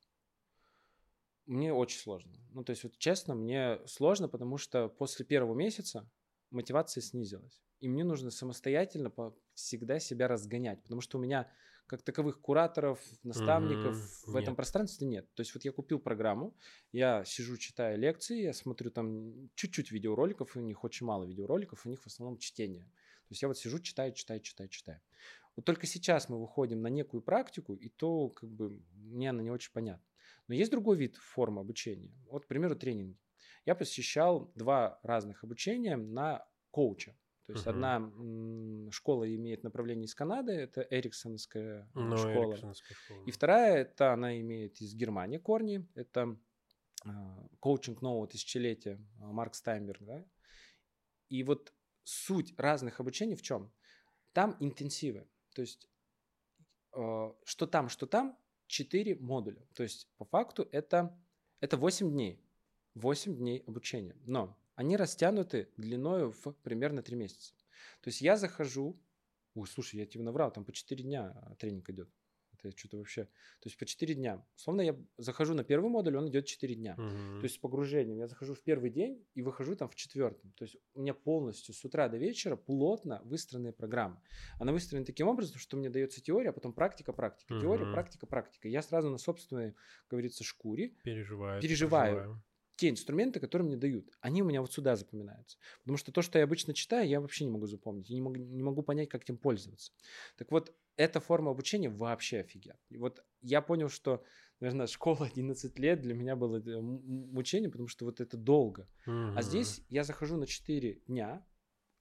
[1.47, 2.33] Мне очень сложно.
[2.51, 6.11] Ну, то есть, вот честно, мне сложно, потому что после первого месяца
[6.51, 7.63] мотивация снизилась.
[7.81, 9.13] И мне нужно самостоятельно
[9.53, 11.51] всегда себя разгонять, потому что у меня
[11.87, 14.31] как таковых кураторов, наставников mm-hmm.
[14.31, 14.57] в этом нет.
[14.57, 15.35] пространстве нет.
[15.35, 16.57] То есть вот я купил программу,
[16.93, 21.89] я сижу, читаю лекции, я смотрю там чуть-чуть видеороликов, у них очень мало видеороликов, у
[21.89, 22.85] них в основном чтение.
[22.85, 25.01] То есть я вот сижу, читаю, читаю, читаю, читаю.
[25.57, 29.51] Вот только сейчас мы выходим на некую практику, и то как бы мне она не
[29.51, 30.05] очень понятна.
[30.49, 32.13] Но есть другой вид формы обучения.
[32.29, 33.19] Вот, к примеру, тренинги.
[33.65, 37.17] Я посещал два разных обучения на коуча.
[37.47, 37.71] То есть uh-huh.
[37.71, 42.57] одна м, школа имеет направление из Канады, это Эриксонская no, ну, школа.
[42.57, 43.25] школа.
[43.27, 46.39] И вторая, это она имеет из Германии корни, это
[47.05, 47.09] э,
[47.61, 50.03] коучинг нового тысячелетия а, Марк Стайнберг.
[50.05, 50.25] Да?
[51.29, 53.71] И вот суть разных обучений в чем?
[54.33, 55.29] Там интенсивы.
[55.55, 55.91] То есть
[56.95, 58.39] э, что там, что там,
[58.69, 59.67] 4 модуля.
[59.75, 61.15] То есть по факту это,
[61.61, 62.43] это 8 дней.
[62.95, 64.17] 8 дней обучения.
[64.25, 67.55] Но они растянуты длиною в примерно 3 месяца.
[68.01, 69.01] То есть я захожу,
[69.55, 72.11] ой, слушай, я тебе наврал, там по 4 дня тренинг идет.
[72.63, 73.25] Это что-то вообще...
[73.25, 74.45] То есть по 4 дня.
[74.55, 76.95] Словно я захожу на первый модуль, он идет 4 дня.
[76.95, 77.41] Угу.
[77.41, 78.19] То есть с погружением.
[78.19, 80.53] Я захожу в первый день и выхожу там в четвертом.
[80.53, 84.23] То есть у меня полностью с утра до вечера плотно выстроенная программа.
[84.59, 87.53] Она выстроена таким образом, что мне дается теория, а потом практика, практика.
[87.55, 87.61] Угу.
[87.61, 88.69] Теория, практика, практика.
[88.69, 89.75] Я сразу на собственной,
[90.09, 91.61] говорится, шкуре переживаю.
[91.61, 92.15] Переживаю.
[92.15, 92.43] переживаю
[92.77, 95.59] те инструменты, которые мне дают, они у меня вот сюда запоминаются.
[95.83, 98.11] Потому что то, что я обычно читаю, я вообще не могу запомнить.
[98.11, 99.93] Я не могу, не могу понять, как этим пользоваться.
[100.37, 102.79] Так вот, эта форма обучения вообще офигенно.
[102.89, 104.25] И вот я понял, что,
[104.61, 108.89] наверное, школа 11 лет для меня было э, мучение, потому что вот это долго.
[109.07, 109.35] Mm-hmm.
[109.37, 111.45] А здесь я захожу на 4 дня,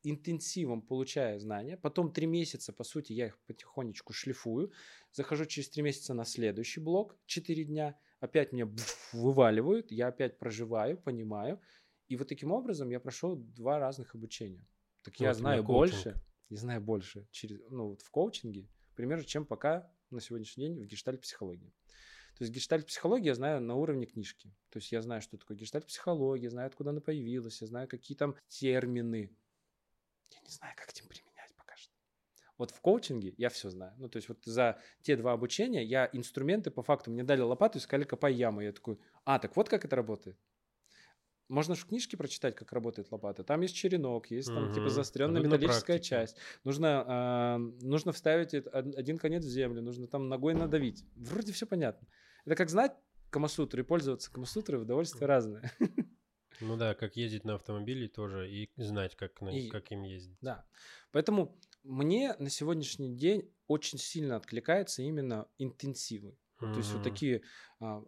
[0.04, 4.72] интенсивом получая знания, потом 3 месяца, по сути, я их потихонечку шлифую,
[5.12, 8.70] захожу через 3 месяца на следующий блок, 4 дня, опять меня
[9.12, 11.60] вываливают, я опять проживаю, понимаю,
[12.08, 14.66] и вот таким образом я прошел два разных обучения.
[15.02, 16.16] Так вот я знаю больше,
[16.50, 20.86] я знаю больше через, ну, вот в коучинге, примерно, чем пока на сегодняшний день в
[20.86, 21.74] гештальт-психологии.
[22.38, 24.56] То есть гештальт-психология я знаю на уровне книжки.
[24.70, 28.36] То есть я знаю, что такое гештальт-психология, знаю, откуда она появилась, я знаю, какие там
[28.48, 29.36] термины.
[30.32, 31.23] Я не знаю, как этим что.
[32.64, 33.92] Вот в коучинге я все знаю.
[33.98, 37.78] Ну, то есть вот за те два обучения я инструменты, по факту, мне дали лопату
[37.78, 38.62] и сказали, копай яму.
[38.62, 40.38] Я такой, а, так вот как это работает.
[41.50, 43.44] Можно в книжке прочитать, как работает лопата.
[43.44, 44.74] Там есть черенок, есть там угу.
[44.74, 46.38] типа заостренная а металлическая часть.
[46.64, 51.04] Нужно, э, нужно вставить один конец в землю, нужно там ногой надавить.
[51.18, 52.08] Вроде все понятно.
[52.46, 52.94] Это как знать
[53.30, 55.70] Камасутру и пользоваться Камасутрой в удовольствие разное.
[56.62, 60.38] Ну да, как ездить на автомобиле тоже и знать, как, и, как им ездить.
[60.40, 60.66] Да.
[61.12, 66.38] Поэтому мне на сегодняшний день очень сильно откликается именно интенсивы.
[66.62, 66.72] Mm-hmm.
[66.74, 67.42] То есть вот такие...
[67.80, 68.04] А,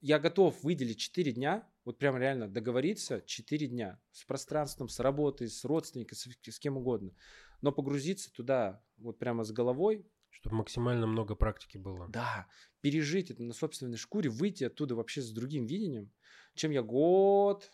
[0.00, 5.48] я готов выделить 4 дня вот прям реально договориться 4 дня с пространством, с работой,
[5.48, 7.14] с родственниками, с, с кем угодно.
[7.62, 10.06] Но погрузиться туда вот прямо с головой.
[10.30, 12.08] Чтобы максимально много практики было.
[12.08, 12.48] Да,
[12.80, 16.12] пережить это на собственной шкуре, выйти оттуда вообще с другим видением,
[16.54, 17.70] чем я год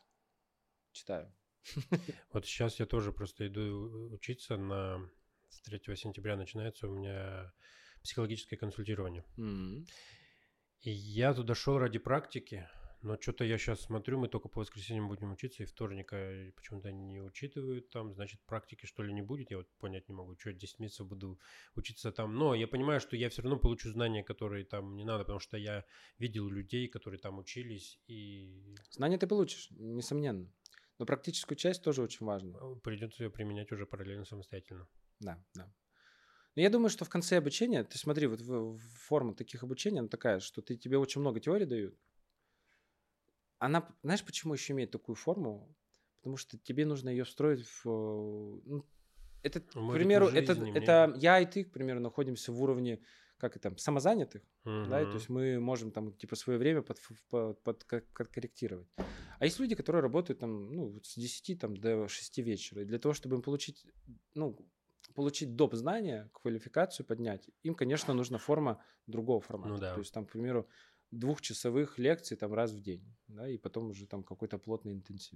[0.93, 1.33] читаю.
[2.33, 5.11] Вот сейчас я тоже просто иду учиться на...
[5.67, 7.53] С 3 сентября начинается у меня
[8.01, 9.25] психологическое консультирование.
[9.37, 9.85] Mm-hmm.
[10.83, 12.69] И я туда шел ради практики,
[13.03, 17.21] но что-то я сейчас смотрю, мы только по воскресеньям будем учиться, и вторника почему-то не
[17.21, 20.79] учитывают там, значит, практики что ли не будет, я вот понять не могу, что 10
[20.79, 21.41] месяцев буду
[21.75, 22.37] учиться там.
[22.37, 25.57] Но я понимаю, что я все равно получу знания, которые там не надо, потому что
[25.57, 25.85] я
[26.19, 28.77] видел людей, которые там учились, и...
[28.93, 30.49] Знания ты получишь, несомненно.
[31.01, 32.57] Но практическую часть тоже очень важна.
[32.61, 34.87] А, Придется ее применять уже параллельно самостоятельно.
[35.21, 35.73] Да, да.
[36.55, 38.41] Но я думаю, что в конце обучения, ты смотри, вот
[39.07, 41.99] форма таких обучений, она такая, что ты, тебе очень много теорий дают,
[43.59, 45.75] она, знаешь, почему еще имеет такую форму?
[46.21, 47.85] Потому что тебе нужно ее встроить в...
[48.65, 48.85] Ну,
[49.43, 53.01] это, к примеру, это, это я и ты, к примеру, находимся в уровне
[53.39, 54.89] как это, самозанятых, uh-huh.
[54.89, 56.99] да, и, то есть мы можем там типа свое время под,
[57.29, 58.89] под, под, под корректировать.
[59.39, 62.99] А есть люди, которые работают там, ну, с 10 там, до 6 вечера, и для
[62.99, 63.85] того, чтобы им получить,
[64.35, 64.59] ну,
[65.17, 65.75] получить доп.
[65.75, 69.73] знания, квалификацию поднять, им, конечно, нужна форма другого формата.
[69.73, 69.95] Ну, да.
[69.95, 70.69] То есть там, к примеру,
[71.11, 75.35] двухчасовых лекций там раз в день, да, и потом уже там какой-то плотный интенсив.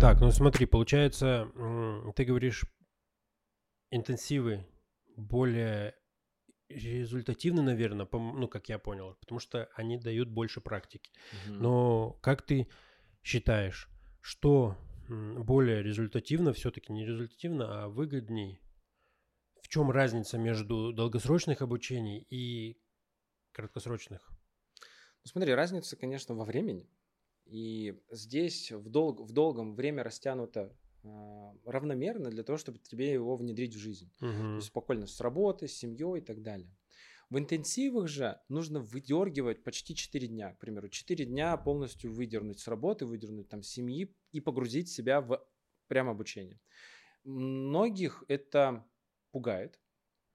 [0.00, 1.50] Так, ну смотри, получается,
[2.14, 2.64] ты говоришь,
[3.90, 4.64] интенсивы
[5.16, 5.94] более
[6.68, 11.10] результативны, наверное, по, ну, как я понял, потому что они дают больше практики.
[11.46, 11.54] Угу.
[11.54, 12.68] Но как ты
[13.22, 13.88] считаешь,
[14.20, 14.76] что
[15.08, 18.60] более результативно, все-таки не результативно, а выгодней?
[19.62, 22.80] В чем разница между долгосрочных обучений и
[23.52, 24.26] краткосрочных?
[24.30, 26.88] Ну, смотри, разница, конечно, во времени.
[27.44, 31.08] И здесь в, долг, в долгом время растянуто э,
[31.64, 34.12] равномерно для того, чтобы тебе его внедрить в жизнь.
[34.20, 34.30] Угу.
[34.30, 36.70] То есть спокойно с работы, с семьей и так далее.
[37.30, 40.54] В интенсивах же нужно выдергивать почти 4 дня.
[40.54, 45.46] К примеру, 4 дня полностью выдернуть с работы, выдернуть там семьи и погрузить себя в
[45.88, 46.60] прям обучение.
[47.24, 48.86] Многих это
[49.30, 49.78] пугает,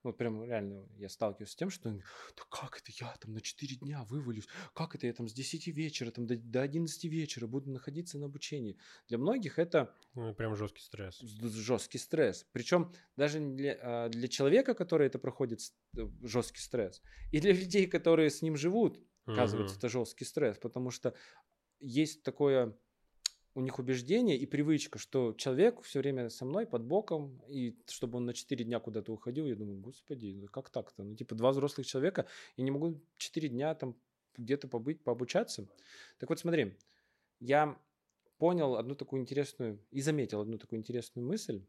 [0.03, 3.75] вот прям реально я сталкиваюсь с тем, что да как это я там на 4
[3.77, 7.71] дня вывалюсь, как это я там с 10 вечера там до, до 11 вечера буду
[7.71, 8.77] находиться на обучении.
[9.07, 9.95] Для многих это...
[10.13, 11.19] Ну, прям жесткий стресс.
[11.19, 12.45] Жесткий стресс.
[12.51, 15.59] Причем даже для, а, для человека, который это проходит,
[15.97, 17.01] э, жесткий стресс,
[17.31, 19.79] и для людей, которые с ним живут, оказывается, uh-huh.
[19.79, 21.13] это жесткий стресс, потому что
[21.79, 22.77] есть такое
[23.55, 28.17] у них убеждение и привычка, что человек все время со мной под боком, и чтобы
[28.17, 31.03] он на 4 дня куда-то уходил, я думаю, господи, ну как так-то?
[31.03, 33.95] Ну, типа, два взрослых человека, и не могу 4 дня там
[34.37, 35.67] где-то побыть, пообучаться.
[36.17, 36.77] Так вот, смотри,
[37.39, 37.79] я
[38.37, 41.63] понял одну такую интересную, и заметил одну такую интересную мысль,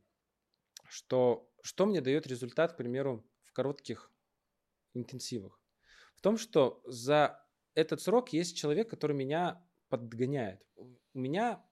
[0.89, 4.13] что что мне дает результат, к примеру, в коротких
[4.93, 5.59] интенсивах?
[6.15, 7.43] В том, что за
[7.75, 10.63] этот срок есть человек, который меня подгоняет.
[10.77, 11.65] У меня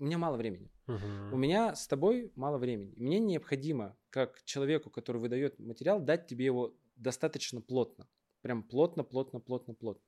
[0.00, 0.70] у меня мало времени.
[0.86, 1.32] Uh-huh.
[1.32, 2.94] У меня с тобой мало времени.
[2.96, 8.08] Мне необходимо, как человеку, который выдает материал, дать тебе его достаточно плотно.
[8.40, 10.02] Прям плотно, плотно, плотно, плотно.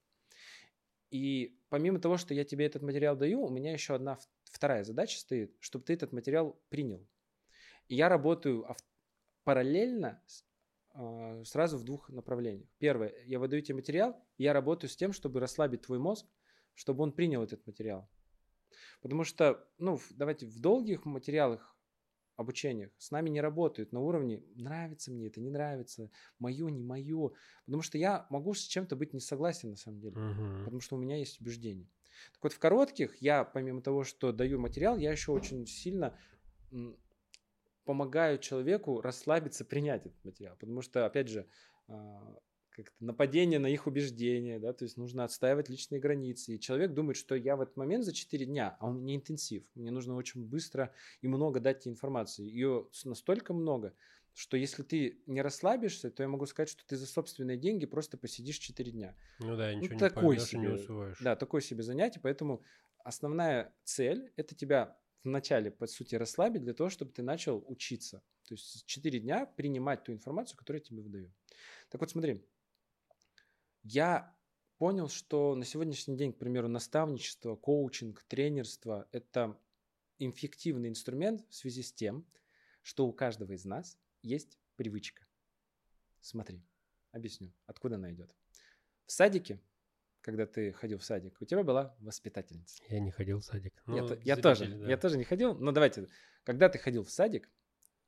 [1.11, 5.19] И помимо того, что я тебе этот материал даю, у меня еще одна вторая задача
[5.19, 7.07] стоит, чтобы ты этот материал принял.
[7.89, 8.67] И я работаю
[9.45, 10.23] параллельно
[10.95, 12.71] э, сразу в двух направлениях.
[12.79, 16.27] Первое, я выдаю тебе материал, и я работаю с тем, чтобы расслабить твой мозг,
[16.73, 18.09] чтобы он принял этот материал.
[19.01, 21.77] Потому что, ну, давайте в долгих материалах
[22.37, 27.33] обучениях с нами не работают на уровне нравится мне это, не нравится, мое, не мое.
[27.67, 30.17] Потому что я могу с чем-то быть не согласен на самом деле.
[30.17, 30.59] Uh-huh.
[30.65, 31.89] Потому что у меня есть убеждения.
[32.33, 36.17] Так вот, в коротких я, помимо того, что даю материал, я еще очень сильно
[37.85, 40.57] помогаю человеку расслабиться, принять этот материал.
[40.57, 41.49] Потому что, опять же,
[41.89, 42.39] а,
[42.73, 46.55] как-то нападение на их убеждения, да, то есть нужно отстаивать личные границы.
[46.55, 49.65] И человек думает, что я в этот момент за 4 дня, а у меня интенсив,
[49.75, 52.45] мне нужно очень быстро и много дать информации.
[52.45, 53.95] Ее настолько много,
[54.35, 58.17] что если ты не расслабишься, то я могу сказать, что ты за собственные деньги просто
[58.17, 59.17] посидишь 4 дня.
[59.39, 61.19] Ну да, ничего ну, не такой себе, не усвоишь.
[61.21, 62.63] Да, такое себе занятие, поэтому
[63.05, 68.23] основная цель– это тебя вначале, по сути, расслабить для того, чтобы ты начал учиться.
[68.49, 71.33] То есть 4 дня принимать ту информацию, которую я тебе выдаю.
[71.91, 72.45] Так вот смотри,
[73.83, 74.35] я
[74.79, 79.59] понял, что на сегодняшний день, к примеру, наставничество, коучинг, тренерство– это
[80.19, 82.27] эффективный инструмент в связи с тем,
[82.83, 85.27] что у каждого из нас есть привычка.
[86.21, 86.63] Смотри,
[87.11, 88.35] объясню, откуда она идет.
[89.07, 89.61] В садике,
[90.21, 92.83] когда ты ходил в садик, у тебя была воспитательница.
[92.89, 93.83] Я не ходил в садик.
[93.87, 94.89] Я, я тоже, да.
[94.89, 95.55] я тоже не ходил.
[95.55, 96.09] Но давайте,
[96.45, 97.49] когда ты ходил в садик,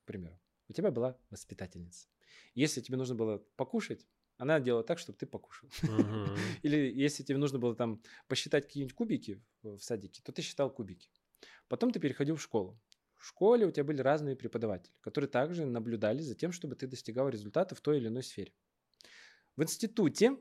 [0.03, 2.09] к примеру, у тебя была воспитательница.
[2.55, 4.07] Если тебе нужно было покушать,
[4.37, 5.69] она делала так, чтобы ты покушал.
[5.83, 6.39] Uh-huh.
[6.63, 11.09] Или если тебе нужно было там посчитать какие-нибудь кубики в садике, то ты считал кубики.
[11.69, 12.79] Потом ты переходил в школу.
[13.17, 17.29] В школе у тебя были разные преподаватели, которые также наблюдали за тем, чтобы ты достигал
[17.29, 18.53] результата в той или иной сфере.
[19.57, 20.37] В институте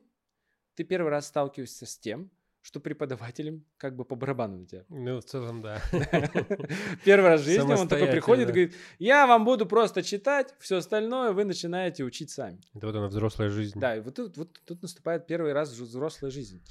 [0.76, 2.32] ты первый раз сталкиваешься с тем,
[2.64, 4.86] что преподавателем как бы по барабану на тебя.
[4.88, 5.82] Ну, в целом, да.
[7.04, 10.78] Первый раз в жизни он такой приходит и говорит, я вам буду просто читать, все
[10.78, 12.62] остальное вы начинаете учить сами.
[12.74, 13.78] Это вот она взрослая жизнь.
[13.78, 16.64] Да, и вот тут, вот тут наступает первый раз взрослая жизнь.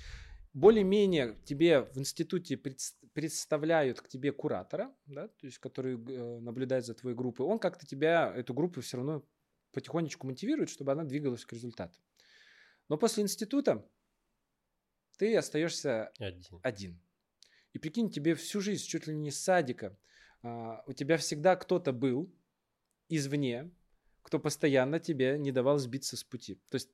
[0.54, 6.94] Более-менее тебе в институте представляют к тебе куратора, да, то есть который э, наблюдает за
[6.94, 7.44] твоей группой.
[7.44, 9.22] Он как-то тебя, эту группу все равно
[9.72, 11.98] потихонечку мотивирует, чтобы она двигалась к результату.
[12.88, 13.86] Но после института
[15.22, 16.58] ты остаешься один.
[16.64, 17.00] один.
[17.72, 19.96] И прикинь, тебе всю жизнь, чуть ли не с садика,
[20.42, 22.34] а, у тебя всегда кто-то был
[23.08, 23.70] извне,
[24.22, 26.56] кто постоянно тебе не давал сбиться с пути.
[26.70, 26.90] То есть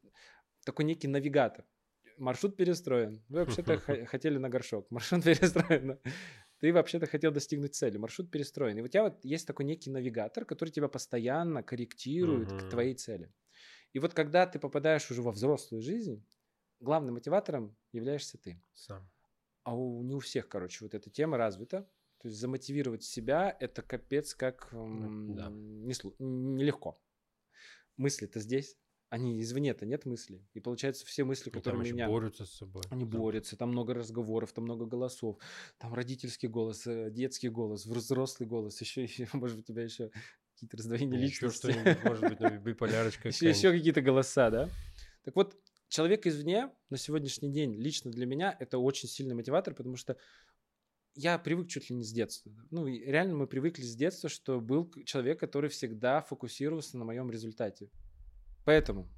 [0.67, 1.65] такой некий навигатор.
[2.19, 3.25] Маршрут перестроен.
[3.31, 4.91] Вы вообще-то хотели на горшок.
[4.91, 5.99] Маршрут перестроен.
[6.61, 7.97] Ты вообще-то хотел достигнуть цели.
[7.97, 8.77] Маршрут перестроен.
[8.77, 13.33] И у тебя вот есть такой некий навигатор, который тебя постоянно корректирует к твоей цели.
[13.95, 16.23] И вот когда ты попадаешь уже во взрослую жизнь,
[16.81, 18.63] главным мотиватором являешься ты.
[18.75, 19.09] Сам.
[19.65, 21.89] А у, не у всех, короче, вот эта тема развита.
[22.21, 25.49] То есть замотивировать себя– это капец как м- да.
[25.51, 27.01] нелегко.
[27.97, 28.77] Мысли-то здесь,
[29.11, 30.47] они извне-то нет мыслей.
[30.53, 32.09] И получается, все мысли, которые там меня...
[32.09, 32.83] борются с собой.
[32.91, 35.39] Они борются, там много разговоров, там много голосов.
[35.79, 38.81] Там родительский голос, э, детский голос, взрослый голос.
[38.81, 40.11] Еще, еще может, у тебя еще
[40.55, 41.69] какие-то раздвоения личности.
[41.69, 43.29] Еще что-нибудь, может быть, биполярочка.
[43.29, 44.69] Еще, еще какие-то голоса, да?
[45.25, 45.57] Так вот,
[45.89, 50.17] человек извне на сегодняшний день лично для меня это очень сильный мотиватор, потому что
[51.15, 52.53] я привык чуть ли не с детства.
[52.71, 57.91] Ну, реально мы привыкли с детства, что был человек, который всегда фокусировался на моем результате.
[58.65, 59.09] Поэтому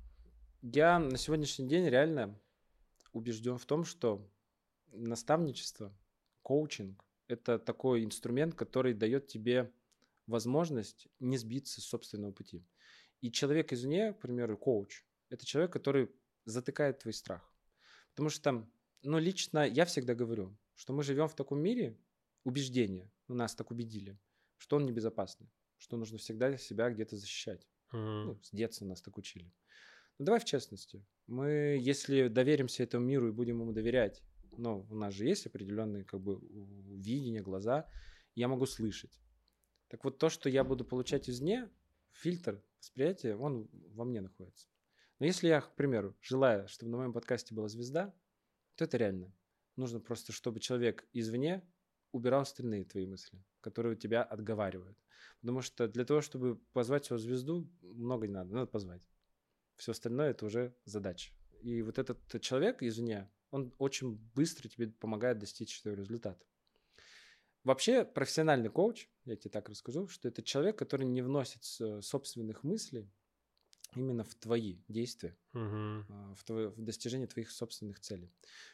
[0.62, 2.41] я на сегодняшний день реально
[3.12, 4.27] убежден в том, что
[4.93, 5.95] наставничество,
[6.43, 9.71] коучинг– это такой инструмент, который дает тебе
[10.27, 12.64] возможность не сбиться с собственного пути.
[13.21, 16.11] И человек извне, к примеру, коуч, это человек, который
[16.51, 17.53] затыкает твой страх.
[18.11, 18.68] Потому что,
[19.03, 21.98] ну, лично я всегда говорю, что мы живем в таком мире
[22.44, 24.18] убеждения, ну, нас так убедили,
[24.57, 27.66] что он небезопасный, что нужно всегда себя где-то защищать.
[27.92, 28.24] Mm-hmm.
[28.24, 29.53] Ну, с детства нас так учили.
[30.18, 31.05] Ну, давай в честности.
[31.26, 34.22] Мы, если доверимся этому миру и будем ему доверять,
[34.57, 36.40] ну, у нас же есть определенные, как бы,
[36.96, 37.88] видения, глаза,
[38.34, 39.20] я могу слышать.
[39.88, 41.70] Так вот, то, что я буду получать извне,
[42.12, 44.68] фильтр восприятия, он во мне находится.
[45.21, 48.12] Но если я, к примеру, желаю, чтобы на моем подкасте была звезда,
[48.75, 49.33] то это реально.
[49.77, 51.62] Нужно просто, чтобы человек извне
[52.11, 54.99] убирал остальные твои мысли, которые тебя отговаривают.
[55.41, 59.07] Потому что для того, чтобы позвать свою звезду, много не надо, надо позвать.
[59.77, 61.33] Все остальное это уже задача.
[61.62, 66.45] И вот этот человек извне, он очень быстро тебе помогает достичь своего результата.
[67.62, 73.12] Вообще, профессиональный коуч, я тебе так расскажу, что это человек, который не вносит собственных мыслей
[73.95, 76.05] именно в твои действия, угу.
[76.34, 78.32] в, твое, в достижении твоих собственных целей.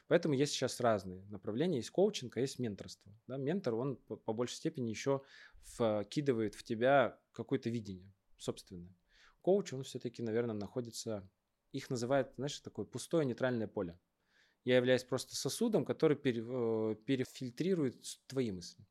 [0.08, 1.78] Поэтому есть сейчас разные направления.
[1.78, 3.12] Есть коучинг, а есть менторство.
[3.26, 3.36] Да?
[3.36, 5.22] Ментор, он по, по большей степени еще
[5.62, 8.94] вкидывает в тебя какое-то видение собственное.
[9.42, 11.28] Коуч, он все-таки, наверное, находится,
[11.72, 13.98] их называют, знаешь, такое пустое нейтральное поле.
[14.64, 18.84] Я являюсь просто сосудом, который пере, э, перефильтрирует твои мысли.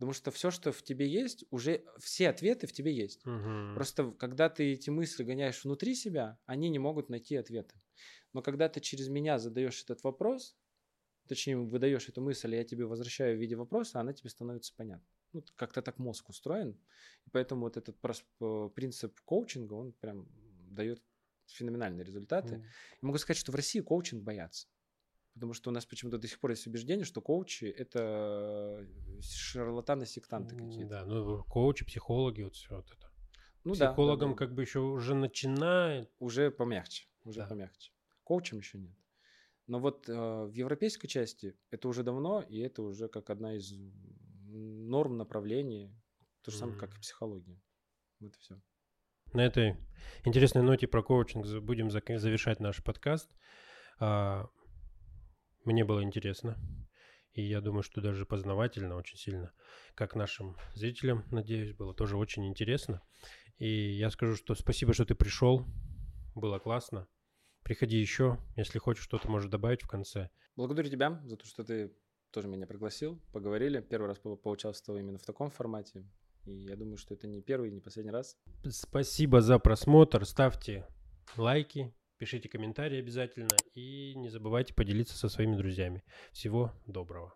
[0.00, 3.20] Потому что все, что в тебе есть, уже все ответы в тебе есть.
[3.26, 3.74] Угу.
[3.74, 7.74] Просто когда ты эти мысли гоняешь внутри себя, они не могут найти ответы.
[8.32, 10.56] Но когда ты через меня задаешь этот вопрос,
[11.28, 15.06] точнее выдаешь эту мысль, и я тебе возвращаю в виде вопроса, она тебе становится понятна.
[15.34, 16.80] Ну, как-то так мозг устроен.
[17.26, 20.26] И поэтому вот этот э, принцип коучинга, он прям
[20.70, 21.02] дает
[21.44, 22.54] феноменальные результаты.
[22.54, 22.64] Mm.
[23.02, 24.66] Могу сказать, что в России коучинг боятся.
[25.34, 28.86] Потому что у нас почему-то до сих пор есть убеждение, что коучи— это
[29.20, 30.88] шарлатаны-сектанты какие-то.
[30.88, 33.10] Да, ну коучи, психологи, вот все вот это.
[33.64, 36.10] Ну, Психологам да, да, как бы еще уже начинает.
[36.18, 37.46] Уже помягче, уже да.
[37.46, 37.92] помягче.
[38.24, 38.96] Коучем еще нет.
[39.66, 43.72] Но вот э, в европейской части это уже давно, и это уже как одна из
[44.48, 45.94] норм направлений,
[46.42, 46.80] то же самое, mm.
[46.80, 47.60] как и психология.
[48.18, 48.60] Вот и все.
[49.32, 49.76] На этой
[50.24, 53.30] интересной ноте про коучинг будем завершать наш подкаст.
[55.64, 56.56] Мне было интересно.
[57.32, 59.52] И я думаю, что даже познавательно очень сильно.
[59.94, 63.02] Как нашим зрителям, надеюсь, было тоже очень интересно.
[63.58, 65.64] И я скажу, что спасибо, что ты пришел.
[66.34, 67.06] Было классно.
[67.62, 70.30] Приходи еще, если хочешь что-то можешь добавить в конце.
[70.56, 71.94] Благодарю тебя за то, что ты
[72.32, 73.80] тоже меня пригласил, поговорили.
[73.80, 76.04] Первый раз по поучаствовал именно в таком формате.
[76.46, 78.36] И я думаю, что это не первый, не последний раз.
[78.68, 80.24] Спасибо за просмотр.
[80.24, 80.86] Ставьте
[81.36, 86.04] лайки, Пишите комментарии обязательно и не забывайте поделиться со своими друзьями.
[86.32, 87.34] Всего доброго.